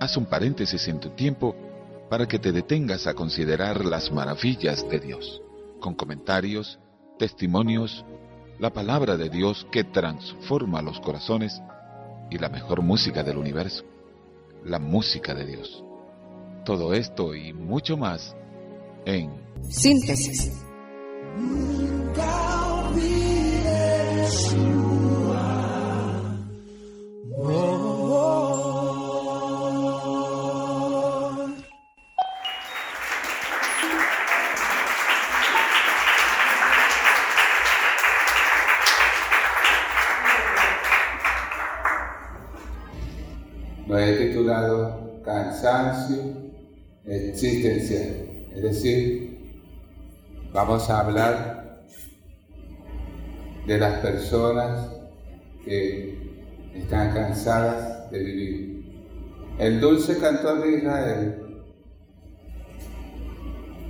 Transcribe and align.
Haz 0.00 0.16
un 0.16 0.26
paréntesis 0.26 0.86
en 0.88 1.00
tu 1.00 1.10
tiempo 1.10 1.56
para 2.08 2.26
que 2.26 2.38
te 2.38 2.52
detengas 2.52 3.06
a 3.06 3.14
considerar 3.14 3.84
las 3.84 4.12
maravillas 4.12 4.88
de 4.88 5.00
Dios, 5.00 5.42
con 5.80 5.94
comentarios, 5.94 6.78
testimonios, 7.18 8.04
la 8.58 8.70
palabra 8.70 9.16
de 9.16 9.28
Dios 9.28 9.66
que 9.72 9.84
transforma 9.84 10.80
los 10.82 11.00
corazones 11.00 11.60
y 12.30 12.38
la 12.38 12.48
mejor 12.48 12.82
música 12.82 13.22
del 13.22 13.36
universo, 13.36 13.84
la 14.64 14.78
música 14.78 15.34
de 15.34 15.46
Dios. 15.46 15.82
Todo 16.64 16.94
esto 16.94 17.34
y 17.34 17.52
mucho 17.52 17.96
más 17.96 18.34
en 19.04 19.30
Síntesis. 19.68 20.52
Lo 24.26 24.32
he 43.96 44.16
titulado 44.16 45.22
Cansancio 45.24 46.16
Existencial. 47.04 48.48
Es 48.56 48.62
decir, 48.62 49.62
vamos 50.52 50.90
a 50.90 50.98
hablar 50.98 51.55
de 53.66 53.78
las 53.78 54.00
personas 54.00 54.90
que 55.64 56.16
están 56.74 57.12
cansadas 57.12 58.10
de 58.10 58.18
vivir. 58.18 58.76
El 59.58 59.80
dulce 59.80 60.18
cantor 60.18 60.62
de 60.62 60.78
Israel 60.78 61.46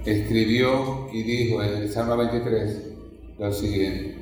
escribió 0.04 1.08
y 1.12 1.22
dijo 1.22 1.62
en 1.62 1.82
el 1.82 1.90
Salmo 1.90 2.16
23 2.16 2.92
lo 3.38 3.52
siguiente, 3.52 4.16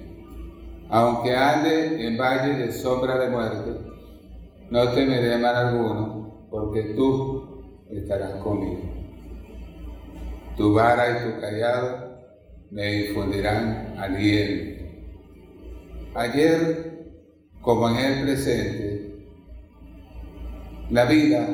aunque 0.88 1.36
ande 1.36 2.06
en 2.06 2.16
valle 2.16 2.56
de 2.56 2.72
sombra 2.72 3.18
de 3.18 3.30
muerte, 3.30 3.70
no 4.70 4.88
temeré 4.90 5.36
mal 5.38 5.54
alguno, 5.54 6.48
porque 6.50 6.94
tú 6.96 7.84
estarás 7.90 8.42
conmigo. 8.42 8.80
Tu 10.56 10.72
vara 10.72 11.10
y 11.10 11.24
tu 11.24 11.40
callado 11.40 12.18
me 12.70 13.06
infundirán 13.06 13.94
aliento. 13.98 14.73
Ayer, 16.14 17.12
como 17.60 17.88
en 17.88 17.96
el 17.96 18.22
presente, 18.22 19.26
la 20.90 21.06
vida 21.06 21.48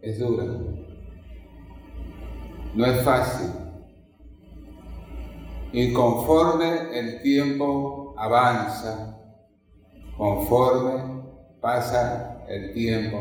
es 0.00 0.18
dura. 0.18 0.44
No 2.74 2.86
es 2.86 3.02
fácil. 3.02 3.50
Y 5.72 5.92
conforme 5.92 6.98
el 6.98 7.20
tiempo 7.20 8.14
avanza, 8.16 9.18
conforme 10.16 11.24
pasa 11.60 12.44
el 12.48 12.72
tiempo, 12.72 13.18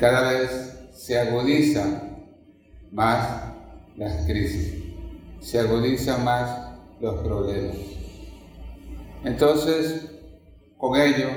cada 0.00 0.32
vez 0.32 0.88
se 0.92 1.20
agudizan 1.20 2.26
más 2.90 3.44
las 3.96 4.26
crisis, 4.26 4.74
se 5.40 5.60
agudizan 5.60 6.24
más 6.24 6.72
los 7.00 7.20
problemas. 7.20 7.97
Entonces, 9.24 10.10
con 10.76 11.00
ello, 11.00 11.28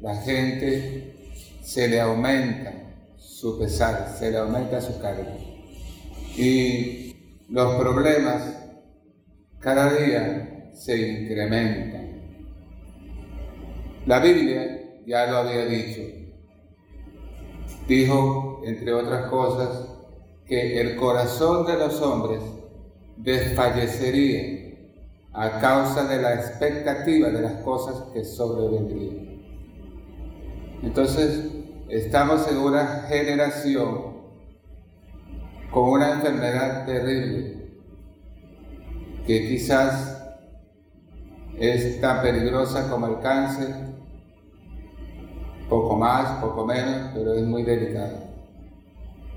la 0.00 0.16
gente 0.16 1.14
se 1.62 1.88
le 1.88 2.00
aumenta 2.00 2.72
su 3.16 3.58
pesar, 3.58 4.14
se 4.18 4.30
le 4.30 4.38
aumenta 4.38 4.80
su 4.80 4.98
carga. 5.00 5.36
Y 6.36 7.14
los 7.48 7.76
problemas 7.76 8.56
cada 9.60 9.92
día 9.92 10.70
se 10.74 10.96
incrementan. 10.96 12.10
La 14.06 14.18
Biblia 14.18 15.00
ya 15.06 15.26
lo 15.26 15.38
había 15.38 15.66
dicho. 15.66 16.00
Dijo, 17.86 18.62
entre 18.64 18.92
otras 18.92 19.28
cosas, 19.28 19.86
que 20.46 20.80
el 20.80 20.96
corazón 20.96 21.66
de 21.66 21.76
los 21.76 22.00
hombres 22.00 22.40
desfallecería 23.16 24.69
a 25.32 25.60
causa 25.60 26.04
de 26.04 26.20
la 26.20 26.34
expectativa 26.34 27.28
de 27.30 27.42
las 27.42 27.62
cosas 27.62 28.10
que 28.12 28.24
sobrevendrían. 28.24 29.40
Entonces, 30.82 31.46
estamos 31.88 32.50
en 32.50 32.58
una 32.58 33.04
generación 33.08 34.10
con 35.70 35.90
una 35.90 36.12
enfermedad 36.14 36.84
terrible 36.86 37.60
que 39.26 39.48
quizás 39.48 40.20
es 41.58 42.00
tan 42.00 42.22
peligrosa 42.22 42.88
como 42.90 43.06
el 43.06 43.20
cáncer, 43.20 43.68
poco 45.68 45.96
más, 45.96 46.42
poco 46.42 46.66
menos, 46.66 47.10
pero 47.14 47.34
es 47.34 47.44
muy 47.44 47.62
delicada. 47.62 48.24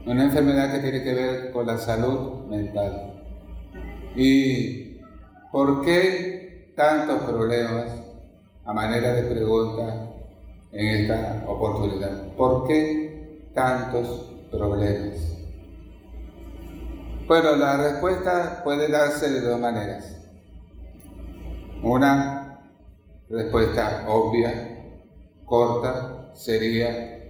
Una 0.05 0.23
enfermedad 0.23 0.73
que 0.73 0.79
tiene 0.79 1.03
que 1.03 1.13
ver 1.13 1.51
con 1.51 1.67
la 1.67 1.77
salud 1.77 2.45
mental. 2.47 3.21
¿Y 4.15 4.82
por 5.53 5.85
qué 5.85 6.73
tantos 6.75 7.21
problemas 7.29 7.85
a 8.65 8.73
manera 8.73 9.13
de 9.13 9.21
pregunta 9.21 10.09
en 10.71 10.87
esta 10.87 11.43
oportunidad? 11.47 12.33
¿Por 12.35 12.67
qué 12.67 13.51
tantos 13.53 14.33
problemas? 14.49 15.37
Bueno, 17.27 17.55
la 17.55 17.77
respuesta 17.77 18.61
puede 18.63 18.87
darse 18.89 19.29
de 19.29 19.41
dos 19.41 19.59
maneras. 19.59 20.25
Una 21.83 22.59
respuesta 23.29 24.05
obvia, 24.07 24.87
corta, 25.45 26.31
sería 26.33 27.29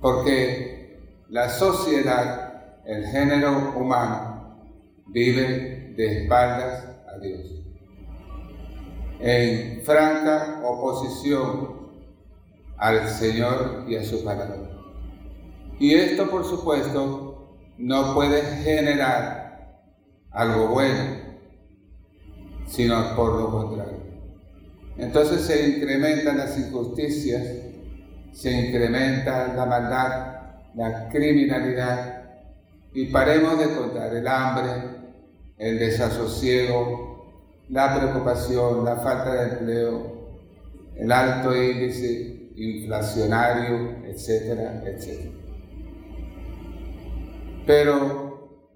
porque 0.00 1.00
la 1.28 1.48
sociedad, 1.48 2.82
el 2.84 3.04
género 3.06 3.72
humano, 3.76 4.60
vive 5.08 5.92
de 5.96 6.22
espaldas 6.22 6.91
Dios, 7.22 7.62
en 9.20 9.82
franca 9.82 10.60
oposición 10.64 11.82
al 12.76 13.08
Señor 13.08 13.84
y 13.88 13.96
a 13.96 14.04
su 14.04 14.24
palabra. 14.24 14.58
Y 15.78 15.94
esto, 15.94 16.28
por 16.28 16.44
supuesto, 16.44 17.56
no 17.78 18.14
puede 18.14 18.42
generar 18.62 19.82
algo 20.30 20.68
bueno, 20.68 21.16
sino 22.66 23.14
por 23.16 23.40
lo 23.40 23.50
contrario. 23.50 24.02
Entonces 24.96 25.42
se 25.42 25.68
incrementan 25.68 26.38
las 26.38 26.58
injusticias, 26.58 27.42
se 28.32 28.50
incrementa 28.50 29.54
la 29.54 29.66
maldad, 29.66 30.36
la 30.74 31.08
criminalidad, 31.08 32.22
y 32.94 33.06
paremos 33.06 33.58
de 33.58 33.74
contar 33.74 34.14
el 34.14 34.26
hambre, 34.26 34.70
el 35.62 35.78
desasosiego, 35.78 37.24
la 37.68 37.96
preocupación, 37.96 38.84
la 38.84 38.96
falta 38.96 39.32
de 39.32 39.52
empleo, 39.52 40.12
el 40.96 41.12
alto 41.12 41.54
índice 41.54 42.50
inflacionario, 42.56 44.04
etcétera, 44.04 44.82
etcétera. 44.84 45.30
Pero 47.64 48.66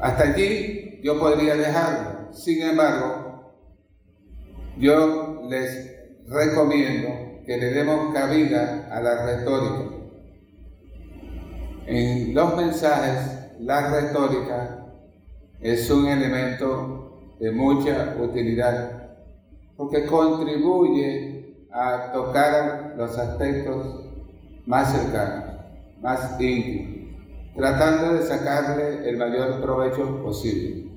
hasta 0.00 0.22
allí 0.22 1.00
yo 1.02 1.18
podría 1.18 1.56
dejarlo. 1.56 2.32
Sin 2.32 2.62
embargo, 2.62 3.52
yo 4.78 5.42
les 5.48 5.92
recomiendo 6.28 7.42
que 7.44 7.56
le 7.56 7.72
demos 7.72 8.14
cabida 8.14 8.88
a 8.92 9.00
la 9.00 9.26
retórica. 9.26 9.96
En 11.86 12.32
los 12.32 12.56
mensajes, 12.56 13.58
la 13.58 13.90
retórica 13.90 14.79
es 15.60 15.90
un 15.90 16.06
elemento 16.06 17.36
de 17.38 17.50
mucha 17.50 18.16
utilidad 18.20 19.16
porque 19.76 20.06
contribuye 20.06 21.66
a 21.72 22.12
tocar 22.12 22.94
los 22.96 23.16
aspectos 23.16 24.04
más 24.66 24.92
cercanos, 24.92 25.44
más 26.00 26.40
íntimos 26.40 26.90
tratando 27.54 28.14
de 28.14 28.22
sacarle 28.22 29.08
el 29.08 29.16
mayor 29.16 29.60
provecho 29.60 30.22
posible, 30.22 30.90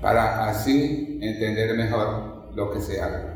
para 0.00 0.48
así 0.48 1.18
entender 1.22 1.76
mejor 1.76 2.50
lo 2.54 2.72
que 2.72 2.80
se 2.80 3.00
haga. 3.00 3.34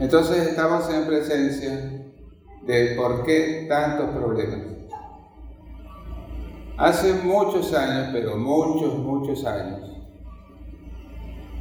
Entonces 0.00 0.48
estamos 0.48 0.92
en 0.92 1.06
presencia 1.06 2.10
de 2.66 2.94
por 2.96 3.24
qué 3.24 3.66
tantos 3.68 4.10
problemas. 4.10 4.71
Hace 6.76 7.12
muchos 7.22 7.72
años, 7.74 8.08
pero 8.12 8.36
muchos, 8.36 8.98
muchos 8.98 9.44
años, 9.44 9.90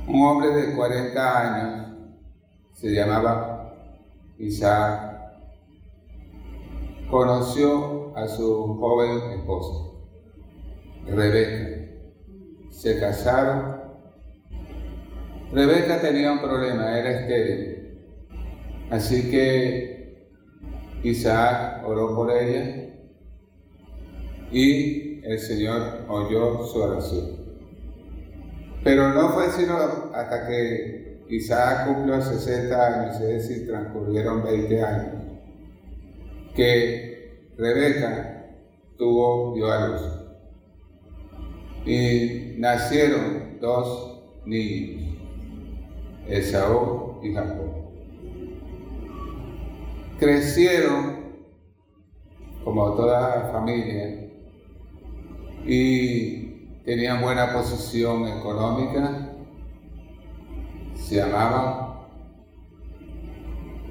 un 0.08 0.22
hombre 0.22 0.50
de 0.50 0.76
40 0.76 1.40
años, 1.40 1.98
se 2.74 2.94
llamaba 2.94 3.74
Isaac, 4.40 5.12
conoció 7.10 8.16
a 8.16 8.28
su 8.28 8.78
joven 8.80 9.32
esposa, 9.40 9.92
Rebeca. 11.06 11.92
Se 12.70 13.00
casaron. 13.00 13.82
Rebeca 15.52 16.00
tenía 16.00 16.32
un 16.32 16.40
problema, 16.40 16.98
era 16.98 17.12
estéril. 17.12 18.00
Así 18.90 19.30
que 19.30 20.30
Isaac 21.04 21.84
oró 21.86 22.16
por 22.16 22.32
ella 22.32 22.91
y 24.52 25.22
el 25.24 25.40
Señor 25.40 26.06
oyó 26.08 26.66
su 26.66 26.80
oración. 26.80 27.42
Pero 28.84 29.14
no 29.14 29.30
fue 29.30 29.50
sino 29.50 29.76
hasta 30.14 30.48
que 30.48 31.22
Isaac 31.30 31.88
cumplió 31.88 32.22
60 32.22 32.88
años, 32.88 33.22
es 33.22 33.48
decir, 33.48 33.68
transcurrieron 33.68 34.44
20 34.44 34.84
años, 34.84 35.24
que 36.56 37.48
Rebeca 37.58 38.56
tuvo, 38.98 39.54
dio 39.56 39.72
a 39.72 39.88
luz. 39.88 40.02
Y 41.86 42.56
nacieron 42.58 43.60
dos 43.62 44.24
niños, 44.46 45.18
Esaú 46.28 47.20
y 47.24 47.34
Jacob. 47.34 47.72
Crecieron 50.20 51.22
como 52.64 52.94
toda 52.96 53.50
familia 53.52 54.31
y 55.66 56.82
tenían 56.86 57.22
buena 57.22 57.54
posición 57.54 58.28
económica, 58.28 59.30
se 60.96 61.22
amaban. 61.22 61.92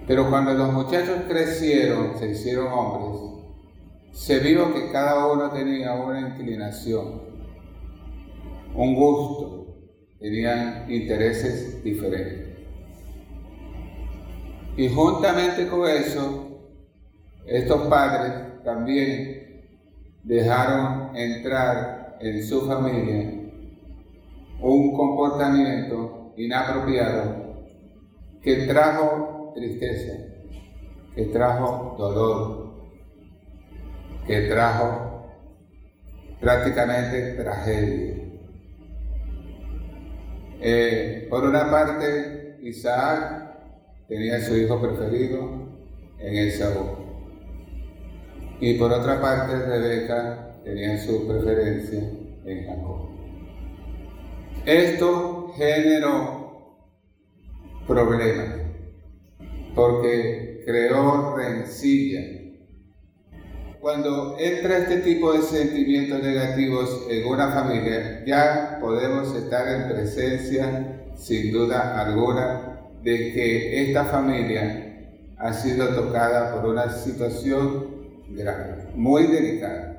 Pero 0.06 0.28
cuando 0.28 0.54
los 0.54 0.72
muchachos 0.72 1.20
crecieron, 1.28 2.18
se 2.18 2.30
hicieron 2.30 2.66
hombres, 2.72 3.30
se 4.12 4.40
vio 4.40 4.74
que 4.74 4.90
cada 4.90 5.26
uno 5.32 5.50
tenía 5.50 5.94
una 5.94 6.20
inclinación, 6.20 7.22
un 8.74 8.94
gusto, 8.94 9.76
tenían 10.18 10.90
intereses 10.90 11.82
diferentes. 11.84 12.58
Y 14.76 14.88
juntamente 14.88 15.68
con 15.68 15.88
eso, 15.88 16.46
estos 17.46 17.86
padres 17.88 18.62
también 18.64 19.62
dejaron 20.24 20.99
entrar 21.14 22.16
en 22.20 22.42
su 22.42 22.66
familia 22.66 23.40
un 24.60 24.94
comportamiento 24.94 26.32
inapropiado 26.36 27.64
que 28.42 28.66
trajo 28.66 29.52
tristeza, 29.54 30.12
que 31.14 31.24
trajo 31.26 31.94
dolor, 31.98 32.90
que 34.26 34.42
trajo 34.42 35.10
prácticamente 36.40 37.34
tragedia. 37.34 38.16
Eh, 40.62 41.26
por 41.30 41.44
una 41.44 41.70
parte, 41.70 42.58
Isaac 42.62 43.40
tenía 44.08 44.40
su 44.40 44.56
hijo 44.56 44.80
preferido 44.80 45.68
en 46.18 46.36
Esaú. 46.36 46.96
Y 48.60 48.74
por 48.74 48.92
otra 48.92 49.20
parte, 49.20 49.56
Rebeca 49.56 50.49
tenían 50.64 50.98
su 50.98 51.26
preferencia 51.26 51.98
en 52.44 52.66
Jacob. 52.66 53.08
Esto 54.66 55.52
generó 55.56 56.76
problemas 57.86 58.60
porque 59.74 60.62
creó 60.66 61.36
rencilla. 61.36 62.20
Cuando 63.80 64.36
entra 64.38 64.78
este 64.78 64.98
tipo 64.98 65.32
de 65.32 65.40
sentimientos 65.40 66.22
negativos 66.22 67.06
en 67.08 67.26
una 67.26 67.50
familia, 67.50 68.22
ya 68.26 68.78
podemos 68.80 69.34
estar 69.34 69.66
en 69.68 69.88
presencia, 69.88 71.02
sin 71.16 71.50
duda 71.50 71.98
alguna, 71.98 72.90
de 73.02 73.32
que 73.32 73.88
esta 73.88 74.04
familia 74.04 75.08
ha 75.38 75.52
sido 75.54 75.88
tocada 75.94 76.54
por 76.54 76.70
una 76.70 76.90
situación 76.90 77.86
grave, 78.28 78.88
muy 78.94 79.26
delicada. 79.28 79.89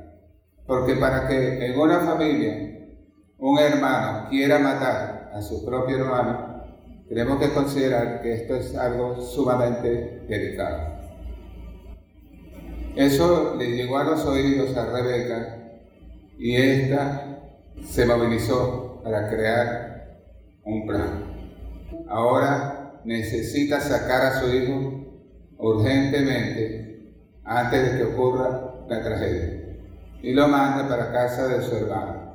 Porque 0.66 0.96
para 0.96 1.28
que 1.28 1.66
en 1.66 1.80
una 1.80 2.00
familia 2.00 2.72
un 3.42 3.58
hermano 3.58 4.30
quiera 4.30 4.60
matar 4.60 5.32
a 5.34 5.42
su 5.42 5.66
propio 5.66 5.98
hermano, 5.98 6.64
tenemos 7.10 7.40
que 7.40 7.50
considerar 7.50 8.22
que 8.22 8.34
esto 8.34 8.56
es 8.56 8.76
algo 8.76 9.20
sumamente 9.20 10.24
delicado. 10.28 11.00
Eso 12.96 13.56
le 13.58 13.72
llegó 13.72 13.98
a 13.98 14.04
los 14.04 14.26
oídos 14.26 14.78
a 14.78 14.86
Rebeca 14.92 15.58
y 16.38 16.56
ésta 16.56 17.40
se 17.84 18.06
movilizó 18.06 19.02
para 19.04 19.30
crear 19.30 20.22
un 20.64 20.86
plan. 20.86 21.24
Ahora 22.08 23.02
necesita 23.04 23.80
sacar 23.80 24.22
a 24.22 24.40
su 24.40 24.54
hijo 24.54 25.04
urgentemente 25.58 27.14
antes 27.44 27.92
de 27.92 27.98
que 27.98 28.04
ocurra 28.04 28.86
la 28.88 29.02
tragedia 29.02 29.51
y 30.22 30.34
lo 30.34 30.48
manda 30.48 30.88
para 30.88 31.12
casa 31.12 31.48
de 31.48 31.62
su 31.62 31.76
hermano. 31.76 32.34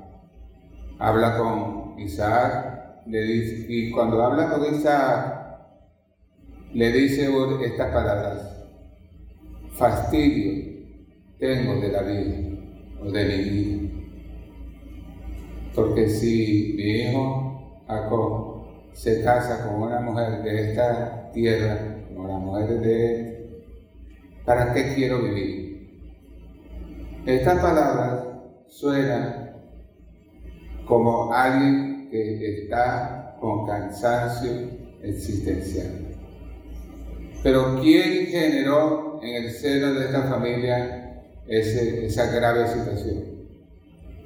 Habla 0.98 1.36
con 1.36 1.98
Isaac 1.98 2.76
le 3.06 3.20
dice, 3.22 3.66
y 3.68 3.90
cuando 3.90 4.22
habla 4.22 4.50
con 4.50 4.74
Isaac, 4.74 5.36
le 6.72 6.92
dice 6.92 7.28
estas 7.64 7.92
palabras, 7.92 8.66
fastidio 9.72 10.66
tengo 11.38 11.80
de 11.80 11.88
la 11.88 12.02
vida 12.02 12.36
o 13.00 13.10
de 13.10 13.24
mi 13.24 13.50
vida. 13.50 13.92
Porque 15.74 16.08
si 16.08 16.74
mi 16.76 17.02
hijo 17.02 17.84
Jacob 17.86 18.66
se 18.94 19.22
casa 19.22 19.66
con 19.66 19.82
una 19.82 20.00
mujer 20.00 20.42
de 20.42 20.70
esta 20.70 21.30
tierra, 21.32 21.78
como 22.08 22.26
la 22.26 22.38
mujer 22.38 22.80
de 22.80 23.14
él, 23.14 23.64
¿para 24.44 24.72
qué 24.72 24.94
quiero 24.94 25.22
vivir? 25.22 25.65
Estas 27.26 27.60
palabras 27.60 28.24
suenan 28.68 29.56
como 30.86 31.32
alguien 31.32 32.08
que 32.08 32.62
está 32.62 33.36
con 33.40 33.66
cansancio 33.66 34.52
existencial. 35.02 35.90
Pero 37.42 37.80
¿quién 37.80 38.26
generó 38.26 39.20
en 39.24 39.44
el 39.44 39.50
seno 39.50 39.94
de 39.94 40.04
esta 40.04 40.22
familia 40.22 41.24
esa 41.48 42.26
grave 42.30 42.68
situación? 42.68 43.24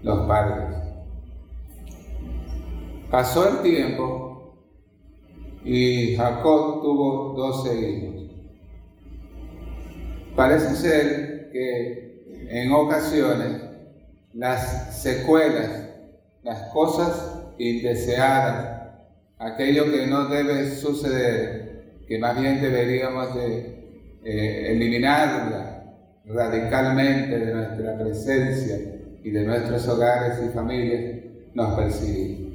Los 0.02 0.26
padres. 0.28 0.76
Pasó 3.10 3.48
el 3.48 3.62
tiempo 3.62 4.58
y 5.64 6.16
Jacob 6.16 6.82
tuvo 6.82 7.32
doce 7.34 7.80
hijos. 7.80 8.30
Parece 10.36 10.74
ser 10.76 11.50
que 11.50 12.09
en 12.50 12.72
ocasiones 12.72 13.62
las 14.34 15.00
secuelas, 15.00 15.70
las 16.42 16.72
cosas 16.72 17.44
indeseadas, 17.58 18.90
aquello 19.38 19.84
que 19.84 20.06
no 20.08 20.26
debe 20.26 20.68
suceder, 20.74 22.00
que 22.08 22.18
más 22.18 22.40
bien 22.40 22.60
deberíamos 22.60 23.34
de 23.36 24.18
eh, 24.24 24.72
eliminarla 24.72 25.94
radicalmente 26.26 27.38
de 27.38 27.54
nuestra 27.54 27.96
presencia 27.96 28.78
y 29.22 29.30
de 29.30 29.44
nuestros 29.44 29.86
hogares 29.86 30.40
y 30.44 30.48
familias, 30.52 31.22
nos 31.54 31.74
persigue. 31.74 32.50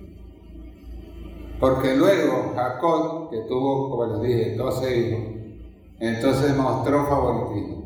Porque 1.57 1.95
luego 1.95 2.51
Jacob, 2.53 3.29
que 3.29 3.37
tuvo, 3.47 3.89
como 3.91 4.23
les 4.23 4.29
dije, 4.29 4.55
12 4.55 4.97
hijos, 4.97 5.19
entonces 6.01 6.55
mostró 6.57 7.07
favoritismo. 7.07 7.84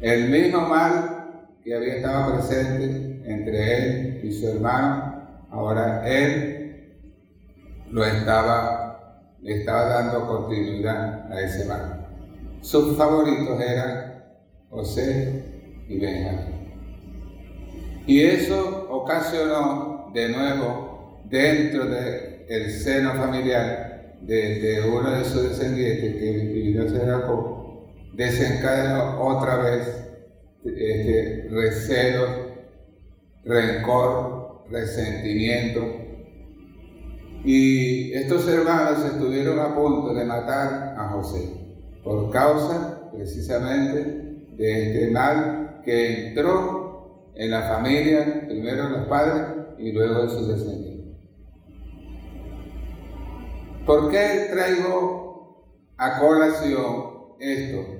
El 0.00 0.30
mismo 0.30 0.60
mal 0.60 1.48
que 1.64 1.74
había 1.74 1.96
estado 1.96 2.34
presente 2.34 3.20
entre 3.24 3.76
él 3.76 4.20
y 4.22 4.32
su 4.32 4.48
hermano, 4.48 5.46
ahora 5.50 6.08
él 6.08 6.94
lo 7.90 8.04
estaba, 8.04 9.34
estaba 9.44 9.88
dando 9.88 10.26
continuidad 10.26 11.32
a 11.32 11.40
ese 11.40 11.64
mal. 11.64 12.06
Sus 12.60 12.96
favoritos 12.96 13.60
eran 13.60 14.24
José 14.70 15.84
y 15.88 15.98
Benjamín. 15.98 16.58
Y 18.06 18.22
eso 18.22 18.86
ocasionó 18.90 20.10
de 20.14 20.28
nuevo 20.28 21.22
dentro 21.28 21.86
del 21.86 22.70
seno 22.70 23.14
familiar 23.14 24.16
de, 24.20 24.80
uno 24.88 25.10
de 25.10 25.24
sus 25.24 25.42
descendientes 25.48 26.14
que 26.16 26.30
vivió 26.52 26.88
ser 26.88 27.06
Jacob 27.06 27.57
desencadenó 28.14 29.20
otra 29.20 29.58
vez 29.58 30.08
este, 30.64 31.48
recelo, 31.50 32.26
rencor, 33.44 34.64
resentimiento. 34.70 35.80
Y 37.44 38.12
estos 38.14 38.48
hermanos 38.48 39.04
estuvieron 39.04 39.58
a 39.58 39.74
punto 39.74 40.12
de 40.14 40.24
matar 40.24 40.94
a 40.98 41.08
José 41.10 41.58
por 42.02 42.30
causa 42.30 43.10
precisamente 43.12 44.44
de 44.56 44.86
este 44.86 45.10
mal 45.10 45.80
que 45.84 46.28
entró 46.28 47.30
en 47.34 47.50
la 47.50 47.62
familia, 47.62 48.44
primero 48.46 48.86
en 48.86 48.92
los 48.92 49.08
padres 49.08 49.42
y 49.78 49.92
luego 49.92 50.22
en 50.22 50.30
sus 50.30 50.48
descendientes. 50.48 51.16
¿Por 53.86 54.10
qué 54.10 54.48
traigo 54.50 55.64
a 55.96 56.18
colación 56.18 57.34
esto 57.38 57.97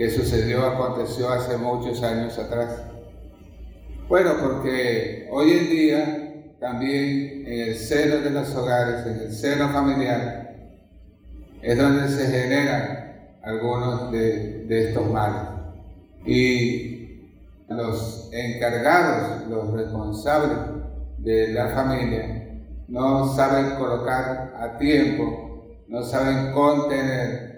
que 0.00 0.08
sucedió, 0.08 0.64
aconteció 0.64 1.28
hace 1.28 1.58
muchos 1.58 2.02
años 2.02 2.38
atrás? 2.38 2.84
Bueno, 4.08 4.30
porque 4.40 5.28
hoy 5.30 5.50
en 5.50 5.68
día 5.68 6.34
también 6.58 7.44
en 7.46 7.68
el 7.68 7.76
seno 7.76 8.16
de 8.22 8.30
los 8.30 8.54
hogares, 8.54 9.04
en 9.04 9.26
el 9.26 9.30
seno 9.30 9.68
familiar, 9.68 10.56
es 11.60 11.76
donde 11.76 12.08
se 12.08 12.28
generan 12.28 13.28
algunos 13.42 14.10
de, 14.10 14.88
estos 14.88 15.06
males. 15.10 15.42
Y 16.24 17.28
los 17.68 18.30
encargados, 18.32 19.46
los 19.50 19.70
responsables 19.70 20.60
de 21.18 21.48
la 21.48 21.68
familia, 21.74 22.58
no 22.88 23.34
saben 23.34 23.76
colocar 23.76 24.54
a 24.58 24.78
tiempo, 24.78 25.76
no 25.88 26.02
saben 26.02 26.52
contener 26.52 27.49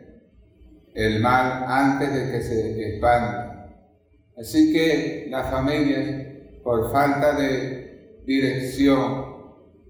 el 0.94 1.20
mal 1.20 1.64
antes 1.66 2.12
de 2.12 2.32
que 2.32 2.42
se 2.42 2.88
expanda. 2.88 3.68
Así 4.36 4.72
que 4.72 5.26
las 5.30 5.50
familias 5.50 6.26
por 6.62 6.92
falta 6.92 7.32
de 7.34 8.20
dirección, 8.26 9.32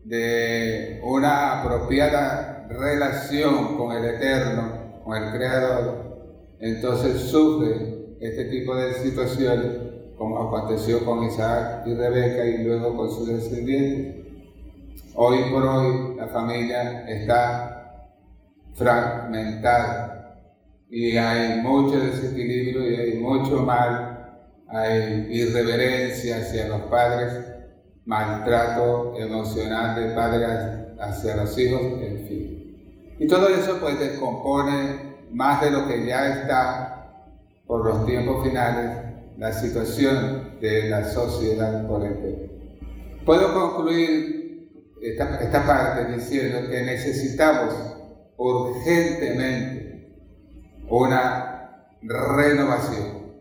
de 0.04 1.00
una 1.04 1.60
apropiada 1.60 2.66
relación 2.68 3.76
con 3.76 3.92
el 3.96 4.04
Eterno, 4.04 5.00
con 5.04 5.22
el 5.22 5.30
Creador, 5.30 6.56
entonces 6.60 7.20
sufre 7.20 8.16
este 8.20 8.46
tipo 8.46 8.74
de 8.74 8.94
situaciones, 8.94 9.70
como 10.16 10.38
aconteció 10.38 11.04
con 11.04 11.24
Isaac 11.24 11.86
y 11.86 11.94
Rebeca 11.94 12.44
y 12.44 12.64
luego 12.64 12.96
con 12.96 13.10
sus 13.10 13.28
descendientes. 13.28 14.22
Hoy 15.14 15.50
por 15.50 15.62
hoy 15.62 16.16
la 16.16 16.28
familia 16.28 17.06
está 17.08 18.08
fragmentada 18.74 20.21
y 20.92 21.16
hay 21.16 21.62
mucho 21.62 21.98
desequilibrio 21.98 22.88
y 22.90 22.94
hay 22.96 23.14
mucho 23.18 23.62
mal 23.62 24.12
hay 24.68 25.26
irreverencia 25.30 26.36
hacia 26.36 26.68
los 26.68 26.82
padres, 26.82 27.32
maltrato 28.04 29.14
emocional 29.16 29.96
de 29.96 30.14
padres 30.14 30.48
hacia 31.00 31.36
los 31.36 31.58
hijos, 31.58 31.80
en 32.00 32.26
fin. 32.26 33.16
Y 33.18 33.26
todo 33.26 33.48
eso 33.48 33.78
pues 33.80 33.98
descompone 33.98 35.16
más 35.30 35.62
de 35.62 35.70
lo 35.70 35.86
que 35.86 36.06
ya 36.06 36.40
está 36.40 37.26
por 37.66 37.86
los 37.86 38.06
tiempos 38.06 38.46
finales 38.46 38.90
la 39.38 39.52
situación 39.52 40.58
de 40.60 40.90
la 40.90 41.04
sociedad 41.04 41.86
por 41.86 42.04
entero. 42.04 42.50
Puedo 43.24 43.52
concluir 43.54 44.68
esta, 45.02 45.38
esta 45.40 45.66
parte 45.66 46.12
diciendo 46.12 46.68
que 46.70 46.82
necesitamos 46.82 47.74
urgentemente 48.36 49.91
una 50.92 51.86
renovación 52.02 53.32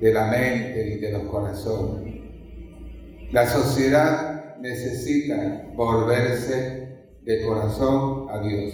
de 0.00 0.14
la 0.14 0.28
mente 0.28 0.94
y 0.94 0.98
de 0.98 1.12
los 1.12 1.24
corazones. 1.24 2.22
La 3.32 3.46
sociedad 3.46 4.56
necesita 4.60 5.66
volverse 5.74 7.10
de 7.22 7.44
corazón 7.44 8.30
a 8.30 8.40
Dios. 8.40 8.72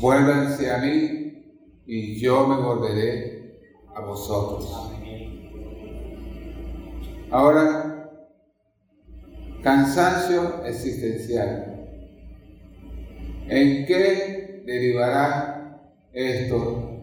Vuélvanse 0.00 0.70
a 0.70 0.78
mí 0.78 1.82
y 1.84 2.20
yo 2.20 2.46
me 2.46 2.62
volveré 2.62 3.58
a 3.96 4.00
vosotros. 4.00 4.72
Ahora, 7.32 8.08
cansancio 9.64 10.64
existencial. 10.64 11.88
¿En 13.48 13.84
qué 13.84 14.62
derivará 14.64 15.57
esto 16.18 17.00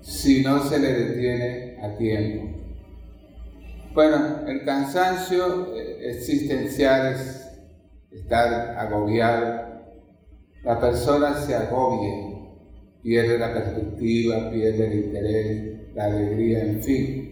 si 0.00 0.42
no 0.42 0.62
se 0.62 0.78
le 0.78 0.92
detiene 0.92 1.76
a 1.82 1.94
tiempo. 1.96 2.58
Bueno, 3.92 4.40
el 4.48 4.64
cansancio 4.64 5.76
eh, 5.76 6.10
existencial 6.10 7.14
es 7.14 7.46
estar 8.10 8.78
agobiado. 8.78 9.62
La 10.62 10.80
persona 10.80 11.34
se 11.34 11.54
agobia, 11.54 12.38
pierde 13.02 13.38
la 13.38 13.52
perspectiva, 13.52 14.50
pierde 14.50 14.86
el 14.86 15.04
interés, 15.04 15.94
la 15.94 16.04
alegría, 16.06 16.64
en 16.64 16.82
fin. 16.82 17.30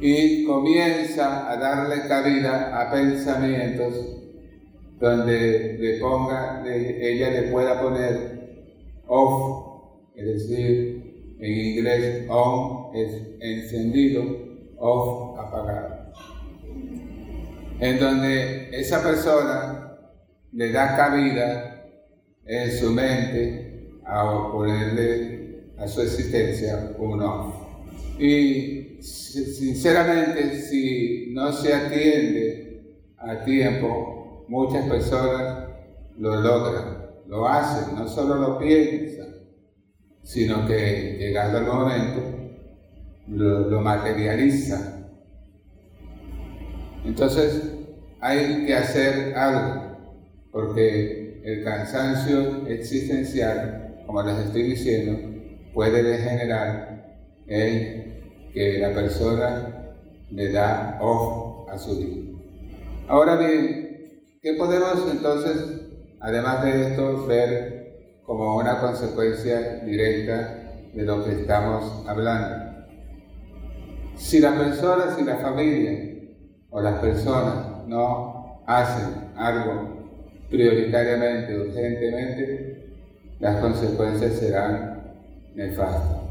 Y 0.00 0.44
comienza 0.44 1.50
a 1.50 1.56
darle 1.56 2.06
cabida 2.06 2.80
a 2.80 2.92
pensamientos 2.92 3.94
donde 5.00 5.76
le 5.78 5.98
ponga, 5.98 6.64
ella 6.64 7.30
le 7.30 7.42
pueda 7.50 7.80
poner 7.80 8.37
off, 9.08 10.14
es 10.14 10.24
decir, 10.26 11.36
en 11.40 11.52
inglés, 11.52 12.26
on 12.28 12.94
es 12.94 13.10
encendido, 13.40 14.22
off 14.78 15.38
apagado. 15.38 16.12
En 17.80 17.98
donde 17.98 18.70
esa 18.78 19.02
persona 19.02 19.98
le 20.52 20.72
da 20.72 20.96
cabida 20.96 21.84
en 22.44 22.72
su 22.72 22.90
mente 22.90 24.00
a 24.04 24.50
ponerle 24.52 25.64
a 25.78 25.86
su 25.86 26.02
existencia 26.02 26.92
un 26.98 27.22
off. 27.22 27.54
Y 28.18 28.98
sinceramente, 29.00 30.60
si 30.60 31.28
no 31.30 31.52
se 31.52 31.72
atiende 31.72 32.82
a 33.16 33.44
tiempo, 33.44 34.44
muchas 34.48 34.88
personas 34.88 35.68
lo 36.18 36.40
logran, 36.40 36.97
lo 37.28 37.46
hacen, 37.46 37.94
no 37.94 38.08
solo 38.08 38.36
lo 38.36 38.58
piensan, 38.58 39.28
sino 40.22 40.66
que 40.66 41.16
llegando 41.18 41.58
al 41.58 41.66
momento 41.66 42.20
lo, 43.28 43.80
materializa. 43.80 45.08
Entonces 47.04 47.62
hay 48.20 48.66
que 48.66 48.74
hacer 48.74 49.34
algo, 49.36 49.98
porque 50.50 51.42
el 51.44 51.64
cansancio 51.64 52.66
existencial, 52.66 54.02
como 54.06 54.22
les 54.22 54.38
estoy 54.38 54.62
diciendo, 54.62 55.18
puede 55.74 56.02
degenerar 56.02 57.18
en 57.46 58.22
que 58.52 58.78
la 58.78 58.92
persona 58.94 59.94
le 60.30 60.50
da 60.50 60.98
ojo 61.00 61.66
a 61.70 61.78
su 61.78 61.98
vida. 61.98 62.38
Ahora 63.06 63.36
bien, 63.36 64.24
¿qué 64.42 64.54
podemos 64.54 65.10
entonces, 65.10 65.87
además 66.20 66.64
de 66.64 66.88
esto, 66.88 67.26
ver 67.26 68.20
como 68.24 68.56
una 68.56 68.80
consecuencia 68.80 69.80
directa 69.84 70.72
de 70.92 71.02
lo 71.02 71.24
que 71.24 71.32
estamos 71.32 72.06
hablando. 72.06 72.86
Si 74.16 74.40
la 74.40 74.56
persona, 74.56 75.14
si 75.16 75.24
la 75.24 75.36
familia 75.36 76.18
o 76.70 76.80
las 76.80 76.98
personas 77.00 77.86
no 77.86 78.62
hacen 78.66 79.32
algo 79.36 79.98
prioritariamente, 80.50 81.58
urgentemente, 81.58 82.96
las 83.38 83.60
consecuencias 83.60 84.34
serán 84.34 85.14
nefastas. 85.54 86.22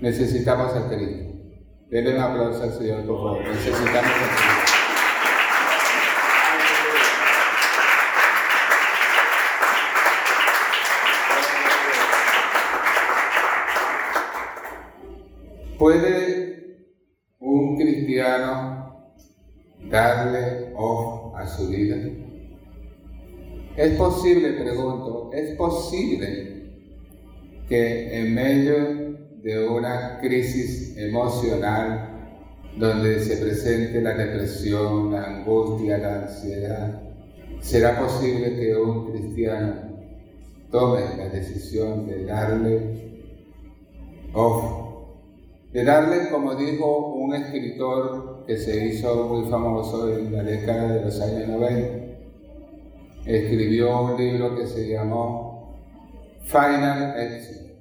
Necesitamos 0.00 0.74
a 0.74 0.88
Cristo. 0.88 1.32
Denle 1.90 2.14
un 2.14 2.20
aplauso 2.20 2.62
al 2.62 2.72
Señor, 2.72 3.06
por 3.06 3.16
favor. 3.18 3.44
Necesitamos 3.44 3.94
a 3.94 4.36
Cristo. 4.36 4.72
¿Puede 15.78 16.52
un 17.40 17.76
cristiano 17.76 19.16
darle 19.92 20.72
ojo 20.74 21.36
a 21.36 21.46
su 21.46 21.68
vida? 21.68 21.96
Es 23.76 23.92
posible, 23.96 24.52
pregunto, 24.54 25.30
es 25.32 25.54
posible 25.56 26.72
que 27.68 28.18
en 28.18 28.34
medio 28.34 28.74
de 29.42 29.68
una 29.68 30.18
crisis 30.20 30.96
emocional 30.96 32.08
donde 32.76 33.20
se 33.20 33.36
presente 33.36 34.00
la 34.00 34.14
depresión, 34.14 35.12
la 35.12 35.24
angustia, 35.24 35.98
la 35.98 36.22
ansiedad, 36.22 37.02
será 37.60 37.98
posible 38.00 38.56
que 38.56 38.74
un 38.74 39.12
cristiano 39.12 39.74
tome 40.70 41.00
la 41.18 41.28
decisión 41.28 42.06
de 42.06 42.24
darle 42.24 42.80
ojo 44.32 44.82
de 45.72 45.84
darle, 45.84 46.28
como 46.30 46.54
dijo 46.54 47.14
un 47.14 47.34
escritor 47.34 48.31
que 48.46 48.56
se 48.56 48.86
hizo 48.86 49.28
muy 49.28 49.48
famoso 49.50 50.16
en 50.16 50.32
la 50.32 50.42
década 50.42 50.94
de 50.94 51.04
los 51.04 51.20
años 51.20 51.48
90, 51.48 52.02
escribió 53.26 54.02
un 54.02 54.16
libro 54.16 54.56
que 54.56 54.66
se 54.66 54.88
llamó 54.88 55.76
Final 56.44 57.18
Exit, 57.20 57.72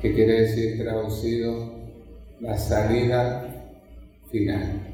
que 0.00 0.14
quiere 0.14 0.42
decir 0.42 0.78
traducido 0.82 1.78
la 2.40 2.56
salida 2.56 3.74
final. 4.30 4.86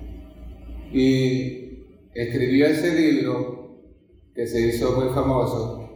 Y 0.92 1.86
escribió 2.14 2.66
ese 2.66 2.94
libro 2.94 3.82
que 4.34 4.46
se 4.46 4.60
hizo 4.60 4.98
muy 4.98 5.12
famoso, 5.12 5.90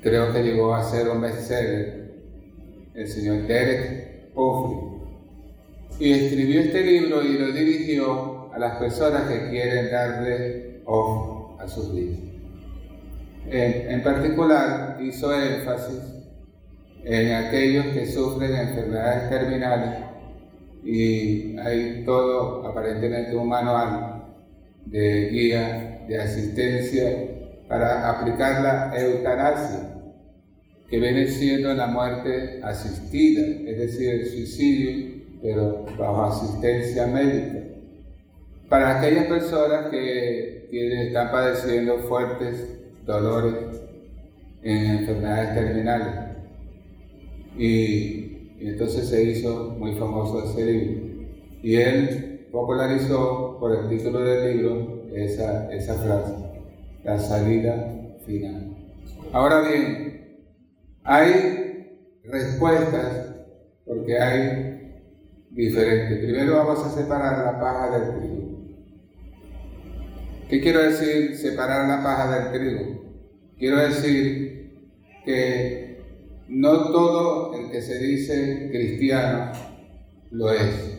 creo 0.00 0.32
que 0.32 0.42
llegó 0.42 0.74
a 0.74 0.82
ser 0.82 1.08
un 1.08 1.20
bestseller, 1.20 2.14
el 2.94 3.08
señor 3.08 3.46
Derek 3.46 4.32
Puffy. 4.34 4.93
Y 5.98 6.12
escribió 6.12 6.60
este 6.60 6.84
libro 6.84 7.22
y 7.22 7.38
lo 7.38 7.52
dirigió 7.52 8.52
a 8.52 8.58
las 8.58 8.78
personas 8.78 9.28
que 9.28 9.50
quieren 9.50 9.90
darle 9.90 10.80
ojo 10.84 11.56
a 11.60 11.68
sus 11.68 11.94
vidas. 11.94 12.18
En, 13.46 14.02
particular 14.02 14.98
hizo 15.02 15.32
énfasis 15.34 16.00
en 17.04 17.32
aquellos 17.32 17.86
que 17.88 18.06
sufren 18.06 18.54
enfermedades 18.56 19.28
terminales 19.28 19.98
y 20.82 21.56
hay 21.58 22.02
todo 22.04 22.66
aparentemente 22.66 23.36
un 23.36 23.48
manual 23.48 24.24
de 24.86 25.28
guía, 25.28 26.04
de 26.08 26.20
asistencia 26.20 27.10
para 27.68 28.10
aplicar 28.10 28.62
la 28.62 28.98
eutanasia, 28.98 29.90
que 30.88 30.98
viene 30.98 31.26
siendo 31.26 31.72
la 31.74 31.86
muerte 31.86 32.60
asistida, 32.62 33.42
es 33.70 33.78
decir, 33.78 34.10
el 34.10 34.26
suicidio, 34.26 35.13
pero 35.44 35.84
bajo 35.98 36.24
asistencia 36.24 37.06
médica. 37.06 37.58
Para 38.70 38.98
aquellas 38.98 39.26
personas 39.26 39.90
que 39.90 40.68
están 40.72 41.30
padeciendo 41.30 41.98
fuertes 41.98 42.80
dolores 43.04 43.54
en 44.62 44.86
enfermedades 44.86 45.54
terminales. 45.54 46.14
Y, 47.58 48.56
entonces 48.58 49.06
se 49.06 49.22
hizo 49.22 49.76
muy 49.78 49.94
famoso 49.96 50.42
ese 50.44 50.64
libro. 50.64 51.26
Y 51.62 51.76
él 51.76 52.48
popularizó 52.50 53.58
por 53.60 53.78
el 53.78 53.88
título 53.90 54.20
del 54.20 54.56
libro 54.56 55.02
esa, 55.14 55.70
esa 55.70 55.94
frase, 55.96 56.32
la 57.04 57.18
salida 57.18 58.16
final. 58.24 58.74
Ahora 59.30 59.60
bien, 59.68 60.38
hay 61.02 61.90
respuestas 62.24 63.34
porque 63.84 64.18
hay 64.18 64.73
diferentes. 65.54 66.18
Primero 66.18 66.56
vamos 66.56 66.84
a 66.84 66.90
separar 66.90 67.44
la 67.44 67.60
paja 67.60 67.98
del 67.98 68.18
trigo. 68.18 68.44
¿Qué 70.48 70.60
quiero 70.60 70.82
decir 70.82 71.36
separar 71.36 71.88
la 71.88 72.02
paja 72.02 72.38
del 72.38 72.52
trigo? 72.52 73.04
Quiero 73.58 73.78
decir 73.78 74.90
que 75.24 76.02
no 76.48 76.90
todo 76.92 77.54
el 77.54 77.70
que 77.70 77.80
se 77.80 77.98
dice 77.98 78.68
cristiano 78.70 79.52
lo 80.30 80.52
es. 80.52 80.98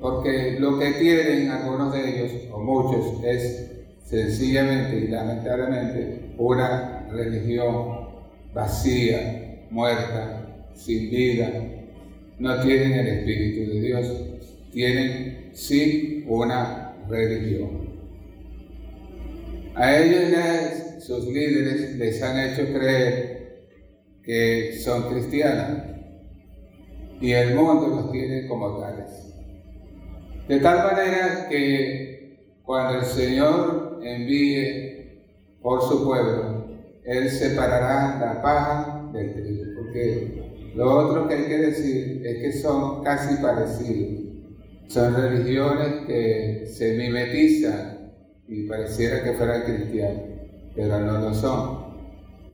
Porque 0.00 0.56
lo 0.58 0.78
que 0.78 0.94
quieren 0.94 1.50
algunos 1.50 1.92
de 1.92 2.08
ellos, 2.08 2.32
o 2.52 2.58
muchos, 2.58 3.24
es 3.24 3.70
sencillamente 4.04 4.98
y 4.98 5.08
lamentablemente 5.08 6.34
una 6.36 7.06
religión 7.10 8.08
vacía, 8.52 9.66
muerta, 9.70 10.66
sin 10.74 11.10
vida. 11.10 11.50
No 12.38 12.60
tienen 12.60 12.92
el 12.92 13.06
Espíritu 13.06 13.72
de 13.72 13.80
Dios, 13.80 14.06
tienen 14.72 15.50
sí 15.52 16.24
una 16.26 16.96
religión. 17.08 17.94
A 19.74 19.98
ellos 19.98 21.04
sus 21.04 21.26
líderes 21.26 21.96
les 21.96 22.22
han 22.22 22.38
hecho 22.38 22.72
creer 22.72 23.66
que 24.22 24.78
son 24.78 25.10
cristianos 25.10 25.82
y 27.20 27.32
el 27.32 27.54
mundo 27.54 27.88
los 27.88 28.12
tiene 28.12 28.46
como 28.48 28.78
tales. 28.78 29.34
De 30.48 30.60
tal 30.60 30.78
manera 30.78 31.48
que 31.48 32.38
cuando 32.62 33.00
el 33.00 33.04
Señor 33.04 34.00
envíe 34.02 35.20
por 35.62 35.82
su 35.82 36.04
pueblo, 36.04 36.66
Él 37.04 37.28
separará 37.28 38.18
la 38.18 38.42
paja 38.42 39.10
del 39.12 39.34
trigo, 39.34 39.64
porque 39.76 40.43
lo 40.74 40.92
otro 40.92 41.28
que 41.28 41.34
hay 41.34 41.46
que 41.46 41.58
decir 41.58 42.26
es 42.26 42.42
que 42.42 42.52
son 42.60 43.02
casi 43.02 43.40
parecidos. 43.40 44.24
Son 44.88 45.14
religiones 45.14 46.06
que 46.06 46.66
se 46.66 46.96
mimetizan 46.96 48.12
y 48.48 48.66
pareciera 48.66 49.22
que 49.22 49.32
fueran 49.32 49.62
cristianos, 49.62 50.22
pero 50.74 51.00
no 51.00 51.18
lo 51.18 51.34
son. 51.34 51.84